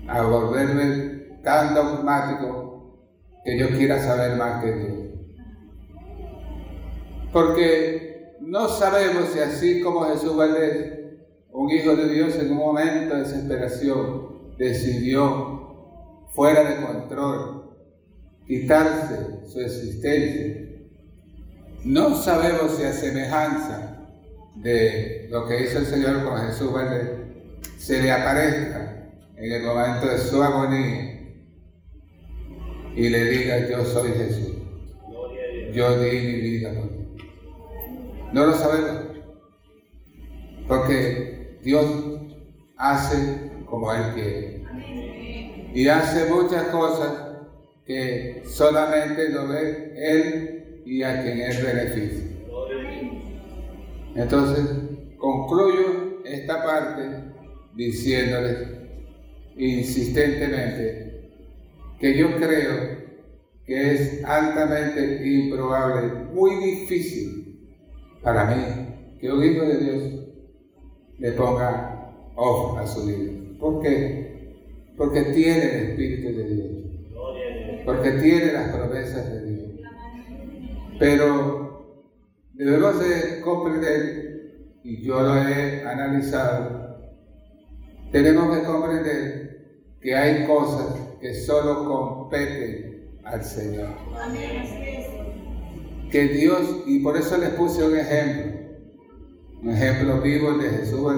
a 0.07 0.21
volverme 0.23 1.39
tan 1.41 1.73
dogmático 1.73 2.99
que 3.45 3.57
yo 3.57 3.69
quiera 3.69 3.97
saber 3.99 4.37
más 4.37 4.61
que 4.63 4.71
Dios. 4.73 4.97
Porque 7.31 8.35
no 8.41 8.67
sabemos 8.67 9.29
si 9.29 9.39
así 9.39 9.81
como 9.81 10.01
Jesús 10.01 10.35
Valdés, 10.35 11.00
un 11.51 11.69
hijo 11.69 11.95
de 11.95 12.13
Dios 12.13 12.35
en 12.35 12.51
un 12.51 12.57
momento 12.57 13.15
de 13.15 13.23
desesperación, 13.23 14.57
decidió 14.57 15.61
fuera 16.29 16.63
de 16.63 16.85
control 16.85 17.75
quitarse 18.47 19.47
su 19.47 19.59
existencia. 19.61 20.61
No 21.83 22.15
sabemos 22.15 22.75
si 22.75 22.83
a 22.83 22.93
semejanza 22.93 23.97
de 24.55 25.27
lo 25.29 25.47
que 25.47 25.63
hizo 25.63 25.79
el 25.79 25.85
Señor 25.85 26.23
con 26.23 26.37
Jesús 26.47 26.71
se 27.77 28.01
le 28.01 28.11
aparezca 28.11 29.09
en 29.35 29.51
el 29.51 29.63
momento 29.63 30.07
de 30.07 30.17
su 30.19 30.41
agonía 30.41 31.11
y 32.95 33.09
le 33.09 33.25
diga 33.25 33.69
yo 33.69 33.83
soy 33.85 34.11
Jesús. 34.11 34.53
Yo 35.73 35.99
di 36.01 36.11
mi 36.11 36.41
vida 36.41 36.73
por 36.73 36.89
ti. 36.89 37.23
No 38.33 38.45
lo 38.45 38.53
sabemos. 38.53 39.05
Porque 40.67 41.40
Dios 41.63 41.85
hace 42.77 43.51
como 43.65 43.93
Él 43.93 44.03
quiere. 44.13 44.61
Y 45.73 45.87
hace 45.87 46.29
muchas 46.29 46.67
cosas 46.67 47.11
que 47.85 48.43
solamente 48.45 49.29
lo 49.29 49.47
ve 49.47 49.93
Él 49.95 50.81
y 50.85 51.03
a 51.03 51.21
quien 51.21 51.39
Él 51.39 51.57
beneficia. 51.63 52.31
Entonces, 54.15 54.65
concluyo 55.17 56.21
esta 56.25 56.63
parte 56.63 57.01
diciéndoles 57.75 58.67
insistentemente 59.57 61.29
que 61.99 62.17
yo 62.17 62.35
creo 62.37 63.01
que 63.65 63.93
es 63.93 64.25
altamente 64.25 65.25
improbable, 65.25 66.11
muy 66.33 66.55
difícil 66.55 67.69
para 68.21 68.45
mí 68.45 69.17
que 69.19 69.31
un 69.31 69.43
hijo 69.43 69.63
de 69.63 69.77
Dios 69.77 70.20
le 71.21 71.31
ponga 71.33 72.11
ojo 72.35 72.77
a 72.79 72.87
su 72.87 73.05
vida. 73.05 73.31
¿Por 73.59 73.79
qué? 73.79 74.55
Porque 74.97 75.21
tiene 75.21 75.63
el 75.63 75.89
Espíritu 75.89 76.35
de 76.35 76.43
Dios. 76.49 76.67
Porque 77.85 78.11
tiene 78.13 78.53
las 78.53 78.75
promesas 78.75 79.31
de 79.31 79.45
Dios. 79.45 79.69
Pero 80.97 81.95
debemos 82.53 82.99
de 82.99 83.39
comprender, 83.41 84.79
y 84.83 85.03
yo 85.03 85.21
lo 85.21 85.37
he 85.37 85.87
analizado, 85.87 86.97
tenemos 88.11 88.57
que 88.57 88.63
comprender 88.63 89.97
que 90.01 90.15
hay 90.15 90.47
cosas 90.47 90.87
que 91.21 91.35
solo 91.35 91.85
competen 91.85 93.19
al 93.23 93.43
Señor. 93.43 93.89
Que 96.11 96.23
Dios, 96.29 96.83
y 96.87 96.99
por 96.99 97.15
eso 97.15 97.37
les 97.37 97.49
puse 97.51 97.83
un 97.83 97.95
ejemplo, 97.95 98.50
un 99.61 99.69
ejemplo 99.69 100.21
vivo 100.21 100.57
de 100.57 100.69
Jesús. 100.69 101.13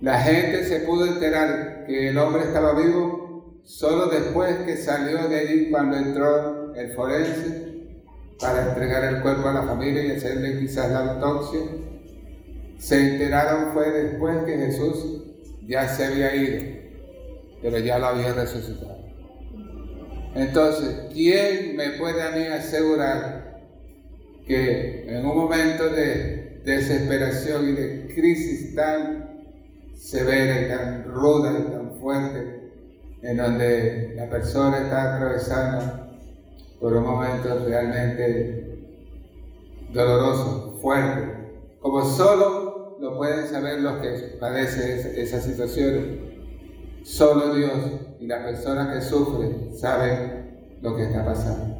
La 0.00 0.20
gente 0.20 0.64
se 0.64 0.80
pudo 0.80 1.06
enterar 1.06 1.84
que 1.86 2.08
el 2.08 2.18
hombre 2.18 2.42
estaba 2.42 2.74
vivo 2.74 3.60
solo 3.64 4.06
después 4.06 4.56
que 4.64 4.76
salió 4.76 5.28
de 5.28 5.38
allí 5.38 5.70
cuando 5.70 5.96
entró 5.96 6.74
el 6.74 6.92
forense 6.92 7.72
para 8.40 8.68
entregar 8.68 9.04
el 9.04 9.22
cuerpo 9.22 9.48
a 9.48 9.52
la 9.52 9.62
familia 9.62 10.04
y 10.04 10.10
hacerle 10.12 10.58
quizás 10.58 10.90
la 10.90 11.12
autopsia. 11.12 11.60
Se 12.78 13.12
enteraron 13.12 13.72
fue 13.72 13.90
después 13.90 14.44
que 14.44 14.58
Jesús 14.58 15.22
ya 15.66 15.86
se 15.86 16.04
había 16.04 16.34
ido, 16.34 16.62
pero 17.62 17.78
ya 17.78 17.98
lo 17.98 18.06
había 18.06 18.32
resucitado. 18.32 18.98
Entonces, 20.34 21.12
¿quién 21.12 21.76
me 21.76 21.90
puede 21.90 22.22
a 22.22 22.30
mí 22.30 22.44
asegurar 22.46 23.60
que 24.46 25.04
en 25.06 25.24
un 25.24 25.36
momento 25.36 25.88
de 25.90 26.41
desesperación 26.64 27.68
y 27.68 27.72
de 27.72 28.14
crisis 28.14 28.74
tan 28.74 29.44
severa 29.96 30.60
y 30.60 30.68
tan 30.68 31.04
ruda 31.04 31.52
y 31.58 31.70
tan 31.70 31.94
fuerte, 32.00 32.70
en 33.22 33.36
donde 33.36 34.14
la 34.16 34.28
persona 34.28 34.78
está 34.78 35.16
atravesando 35.16 36.08
por 36.80 36.96
un 36.96 37.04
momento 37.04 37.64
realmente 37.64 38.78
doloroso, 39.92 40.78
fuerte, 40.80 41.32
como 41.80 42.04
solo 42.04 42.96
lo 43.00 43.16
pueden 43.16 43.46
saber 43.46 43.80
los 43.80 44.00
que 44.00 44.36
padecen 44.38 45.16
esas 45.16 45.44
situaciones. 45.44 46.20
Solo 47.04 47.54
Dios 47.54 47.72
y 48.20 48.26
la 48.26 48.44
persona 48.44 48.92
que 48.92 49.00
sufre 49.00 49.74
saben 49.76 50.76
lo 50.80 50.96
que 50.96 51.04
está 51.04 51.24
pasando. 51.24 51.78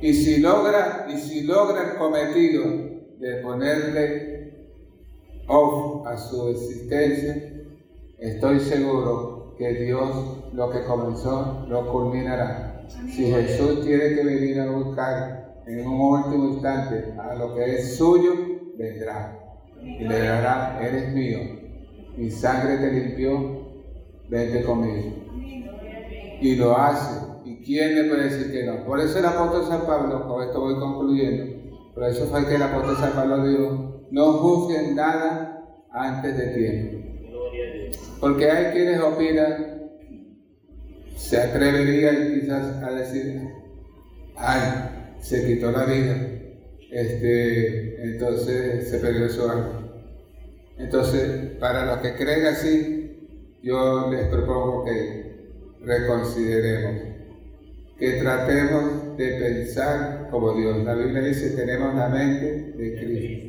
Y 0.00 0.12
si 0.12 0.38
logra, 0.38 1.06
y 1.08 1.18
si 1.18 1.42
logra 1.42 1.90
el 1.90 1.98
cometido 1.98 2.87
de 3.18 3.36
ponerle 3.42 4.68
off 5.48 6.06
a 6.06 6.16
su 6.16 6.48
existencia, 6.48 7.36
estoy 8.18 8.60
seguro 8.60 9.54
que 9.58 9.72
Dios 9.74 10.52
lo 10.52 10.70
que 10.70 10.84
comenzó 10.84 11.66
lo 11.68 11.90
culminará. 11.90 12.86
Si 12.88 13.26
Jesús 13.26 13.84
tiene 13.84 14.14
que 14.14 14.24
venir 14.24 14.60
a 14.60 14.70
buscar 14.70 15.62
en 15.66 15.86
un 15.86 16.00
último 16.00 16.44
instante 16.50 17.12
a 17.18 17.34
lo 17.34 17.54
que 17.54 17.74
es 17.74 17.96
suyo, 17.96 18.32
vendrá. 18.76 19.38
Y 19.82 20.04
le 20.04 20.18
dará, 20.18 20.80
eres 20.82 21.12
mío, 21.12 21.38
mi 22.16 22.30
sangre 22.30 22.78
te 22.78 22.92
limpió, 22.92 23.68
vente 24.28 24.62
conmigo. 24.62 25.12
Y 26.40 26.56
lo 26.56 26.76
hace. 26.76 27.26
¿Y 27.44 27.62
quién 27.64 27.94
le 27.94 28.04
puede 28.04 28.24
decir 28.24 28.52
que 28.52 28.64
no? 28.64 28.84
Por 28.84 29.00
eso 29.00 29.18
el 29.18 29.26
apóstol 29.26 29.66
San 29.66 29.86
Pablo, 29.86 30.28
con 30.28 30.42
esto 30.42 30.60
voy 30.60 30.78
concluyendo, 30.78 31.57
por 31.98 32.08
eso 32.08 32.26
fue 32.26 32.46
que 32.46 32.54
el 32.54 32.62
apóstol 32.62 32.96
San 32.96 33.12
Pablo 33.12 33.44
dijo, 33.44 34.06
no 34.12 34.34
juzguen 34.34 34.94
nada 34.94 35.64
antes 35.90 36.38
de 36.38 36.46
tiempo. 36.46 36.98
Porque 38.20 38.48
hay 38.48 38.72
quienes 38.72 39.00
opinan 39.00 39.90
se 41.16 41.38
atrevería 41.38 42.12
quizás 42.34 42.80
a 42.84 42.92
decir, 42.92 43.48
ay, 44.36 44.60
se 45.18 45.44
quitó 45.44 45.72
la 45.72 45.86
vida, 45.86 46.16
este, 46.92 48.04
entonces 48.04 48.88
se 48.88 48.98
perdió 48.98 49.28
su 49.28 49.42
alma. 49.42 49.90
Entonces, 50.78 51.56
para 51.58 51.84
los 51.84 51.98
que 51.98 52.14
creen 52.14 52.46
así, 52.46 53.28
yo 53.60 54.08
les 54.08 54.28
propongo 54.28 54.84
que 54.84 55.50
reconsideremos, 55.82 57.02
que 57.98 58.12
tratemos 58.12 59.16
de 59.16 59.28
pensar 59.32 60.17
como 60.30 60.54
Dios. 60.54 60.84
La 60.84 60.94
Biblia 60.94 61.22
dice, 61.22 61.50
tenemos 61.50 61.94
la 61.94 62.08
mente 62.08 62.72
de 62.72 62.94
Cristo. 62.98 63.48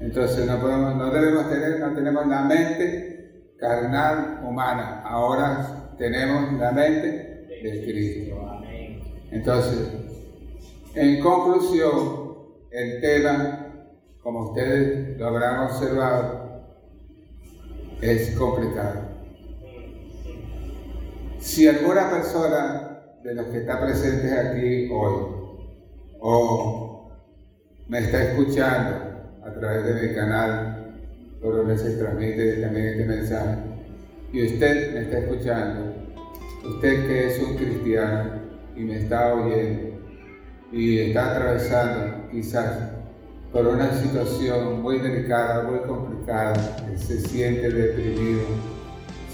Entonces 0.00 0.46
no 0.46 0.60
podemos, 0.60 0.96
no 0.96 1.10
debemos 1.10 1.48
tener, 1.48 1.80
no 1.80 1.94
tenemos 1.94 2.26
la 2.26 2.42
mente 2.42 3.54
carnal 3.58 4.40
humana. 4.46 5.02
Ahora 5.04 5.94
tenemos 5.96 6.52
la 6.54 6.72
mente 6.72 7.46
de 7.62 7.84
Cristo. 7.84 8.36
Entonces, 9.30 9.88
en 10.94 11.20
conclusión, 11.20 12.34
el 12.70 13.00
tema, 13.00 13.88
como 14.22 14.50
ustedes 14.50 15.18
lo 15.18 15.26
habrán 15.26 15.66
observado, 15.66 16.44
es 18.00 18.36
complicado. 18.36 19.00
Si 21.38 21.68
alguna 21.68 22.10
persona 22.10 22.94
de 23.22 23.34
los 23.34 23.46
que 23.46 23.58
está 23.58 23.80
presentes 23.80 24.32
aquí 24.32 24.88
hoy, 24.92 25.43
o 26.26 27.10
me 27.86 27.98
está 27.98 28.24
escuchando 28.24 28.96
a 29.44 29.52
través 29.60 29.84
de 29.84 30.08
mi 30.08 30.14
canal, 30.14 30.94
por 31.42 31.54
donde 31.54 31.76
se 31.76 31.98
transmite 31.98 32.62
también 32.62 32.86
este 32.86 33.04
mensaje, 33.04 33.58
y 34.32 34.46
usted 34.46 34.94
me 34.94 35.00
está 35.02 35.18
escuchando, 35.18 35.92
usted 36.64 37.06
que 37.06 37.26
es 37.26 37.42
un 37.42 37.56
cristiano 37.56 38.30
y 38.74 38.80
me 38.84 39.00
está 39.00 39.34
oyendo 39.34 40.00
y 40.72 41.00
está 41.00 41.32
atravesando 41.32 42.30
quizás 42.30 42.74
por 43.52 43.66
una 43.66 43.92
situación 43.92 44.80
muy 44.80 45.00
delicada, 45.00 45.64
muy 45.64 45.80
complicada, 45.80 46.54
se 46.96 47.20
siente 47.20 47.70
deprimido, 47.70 48.44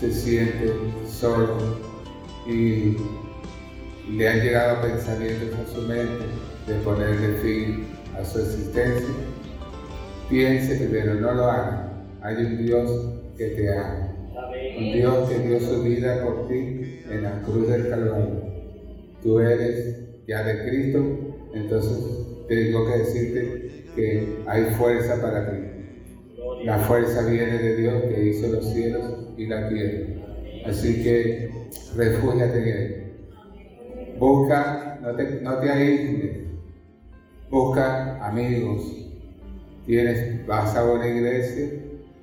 se 0.01 0.12
siente 0.12 0.72
solo 1.07 1.57
y 2.49 2.97
le 4.11 4.28
han 4.28 4.41
llegado 4.41 4.82
pensamientos 4.82 5.57
a 5.57 5.72
su 5.72 5.82
mente 5.82 6.51
de 6.71 6.81
ponerle 6.85 7.35
fin 7.39 7.87
a 8.18 8.25
su 8.25 8.39
existencia, 8.39 9.14
piense 10.29 10.89
pero 10.91 11.14
no 11.14 11.33
lo 11.33 11.45
haga. 11.45 11.93
Hay 12.23 12.37
un 12.37 12.64
Dios 12.64 12.91
que 13.37 13.47
te 13.49 13.77
ama 13.77 14.11
un 14.79 14.93
Dios 14.93 15.29
que 15.29 15.39
dio 15.47 15.61
su 15.61 15.83
vida 15.83 16.25
por 16.25 16.49
ti 16.49 17.03
en 17.11 17.23
la 17.23 17.43
cruz 17.43 17.68
del 17.68 17.89
Calvario. 17.89 18.43
Tú 19.23 19.41
eres 19.41 19.97
ya 20.27 20.43
de 20.45 20.68
Cristo, 20.68 21.05
entonces 21.55 21.99
tengo 22.49 22.87
que 22.87 22.99
decirte 22.99 23.85
que 23.95 24.43
hay 24.47 24.64
fuerza 24.77 25.21
para 25.21 25.51
ti. 25.51 25.57
La 26.64 26.79
fuerza 26.79 27.27
viene 27.27 27.59
de 27.59 27.77
Dios 27.77 28.03
que 28.03 28.29
hizo 28.29 28.49
los 28.49 28.73
cielos 28.73 29.35
y 29.37 29.47
la 29.47 29.68
tierra. 29.68 30.07
Así 30.66 31.03
que 31.03 31.51
refúgiate 31.97 32.59
en 32.59 32.68
Él. 32.68 33.07
Busca, 34.18 34.99
no 35.03 35.14
te, 35.16 35.41
no 35.41 35.59
te 35.59 35.71
aísles. 35.71 36.49
Busca 37.51 38.24
amigos. 38.24 38.96
Tienes, 39.84 40.46
vas 40.46 40.76
a 40.76 40.84
una 40.84 41.09
iglesia, 41.09 41.68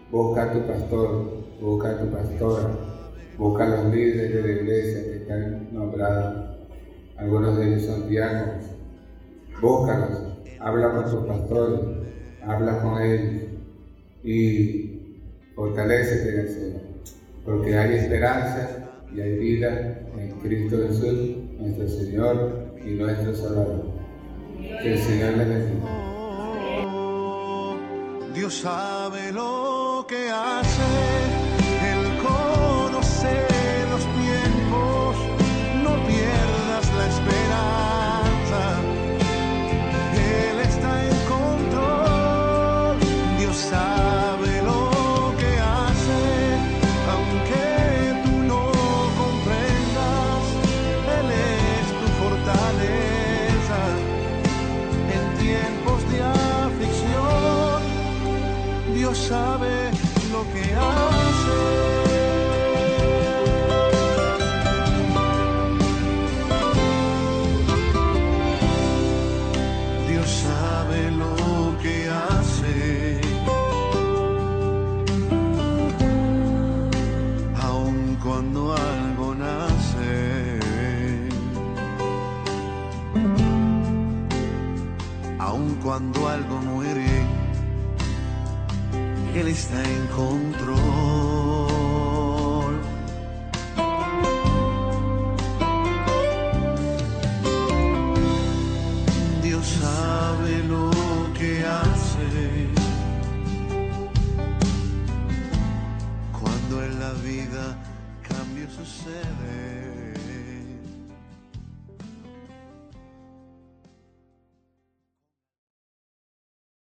busca 0.10 0.44
a 0.44 0.54
tu 0.54 0.66
pastor, 0.66 1.44
busca 1.60 1.90
a 1.90 1.98
tu 2.00 2.10
pastora, 2.10 2.70
busca 3.38 3.66
a 3.66 3.68
los 3.68 3.94
líderes 3.94 4.34
de 4.34 4.42
la 4.42 4.62
iglesia 4.62 5.04
que 5.04 5.18
están 5.18 5.68
nombrados. 5.74 6.56
Algunos 7.18 7.58
de 7.58 7.68
ellos 7.68 7.82
son 7.82 8.08
diáconos. 8.08 8.68
Búscalos, 9.62 10.38
habla 10.62 10.94
con 10.94 11.12
tus 11.12 11.26
pastores, 11.26 11.80
habla 12.46 12.82
con 12.82 13.02
ellos 13.02 13.44
y 14.24 15.20
fortalecete 15.56 16.30
en 16.30 16.40
el 16.40 16.50
Señor, 16.50 16.82
porque 17.44 17.78
hay 17.78 17.96
esperanza 17.96 18.70
y 19.14 19.20
hay 19.20 19.38
vida 19.38 20.08
en 20.18 20.32
Cristo 20.40 20.78
Jesús, 20.88 21.36
nuestro 21.60 21.90
Señor 21.90 22.76
y 22.86 22.92
nuestro 22.92 23.36
Salvador. 23.36 23.97
Que 24.82 24.94
el 24.94 25.00
Señor 25.00 25.34
les 25.38 25.48
bendiga. 25.48 25.88
Dios 28.34 28.54
sabe 28.54 29.32
lo 29.32 30.06
que 30.08 30.30
hace. 30.30 31.27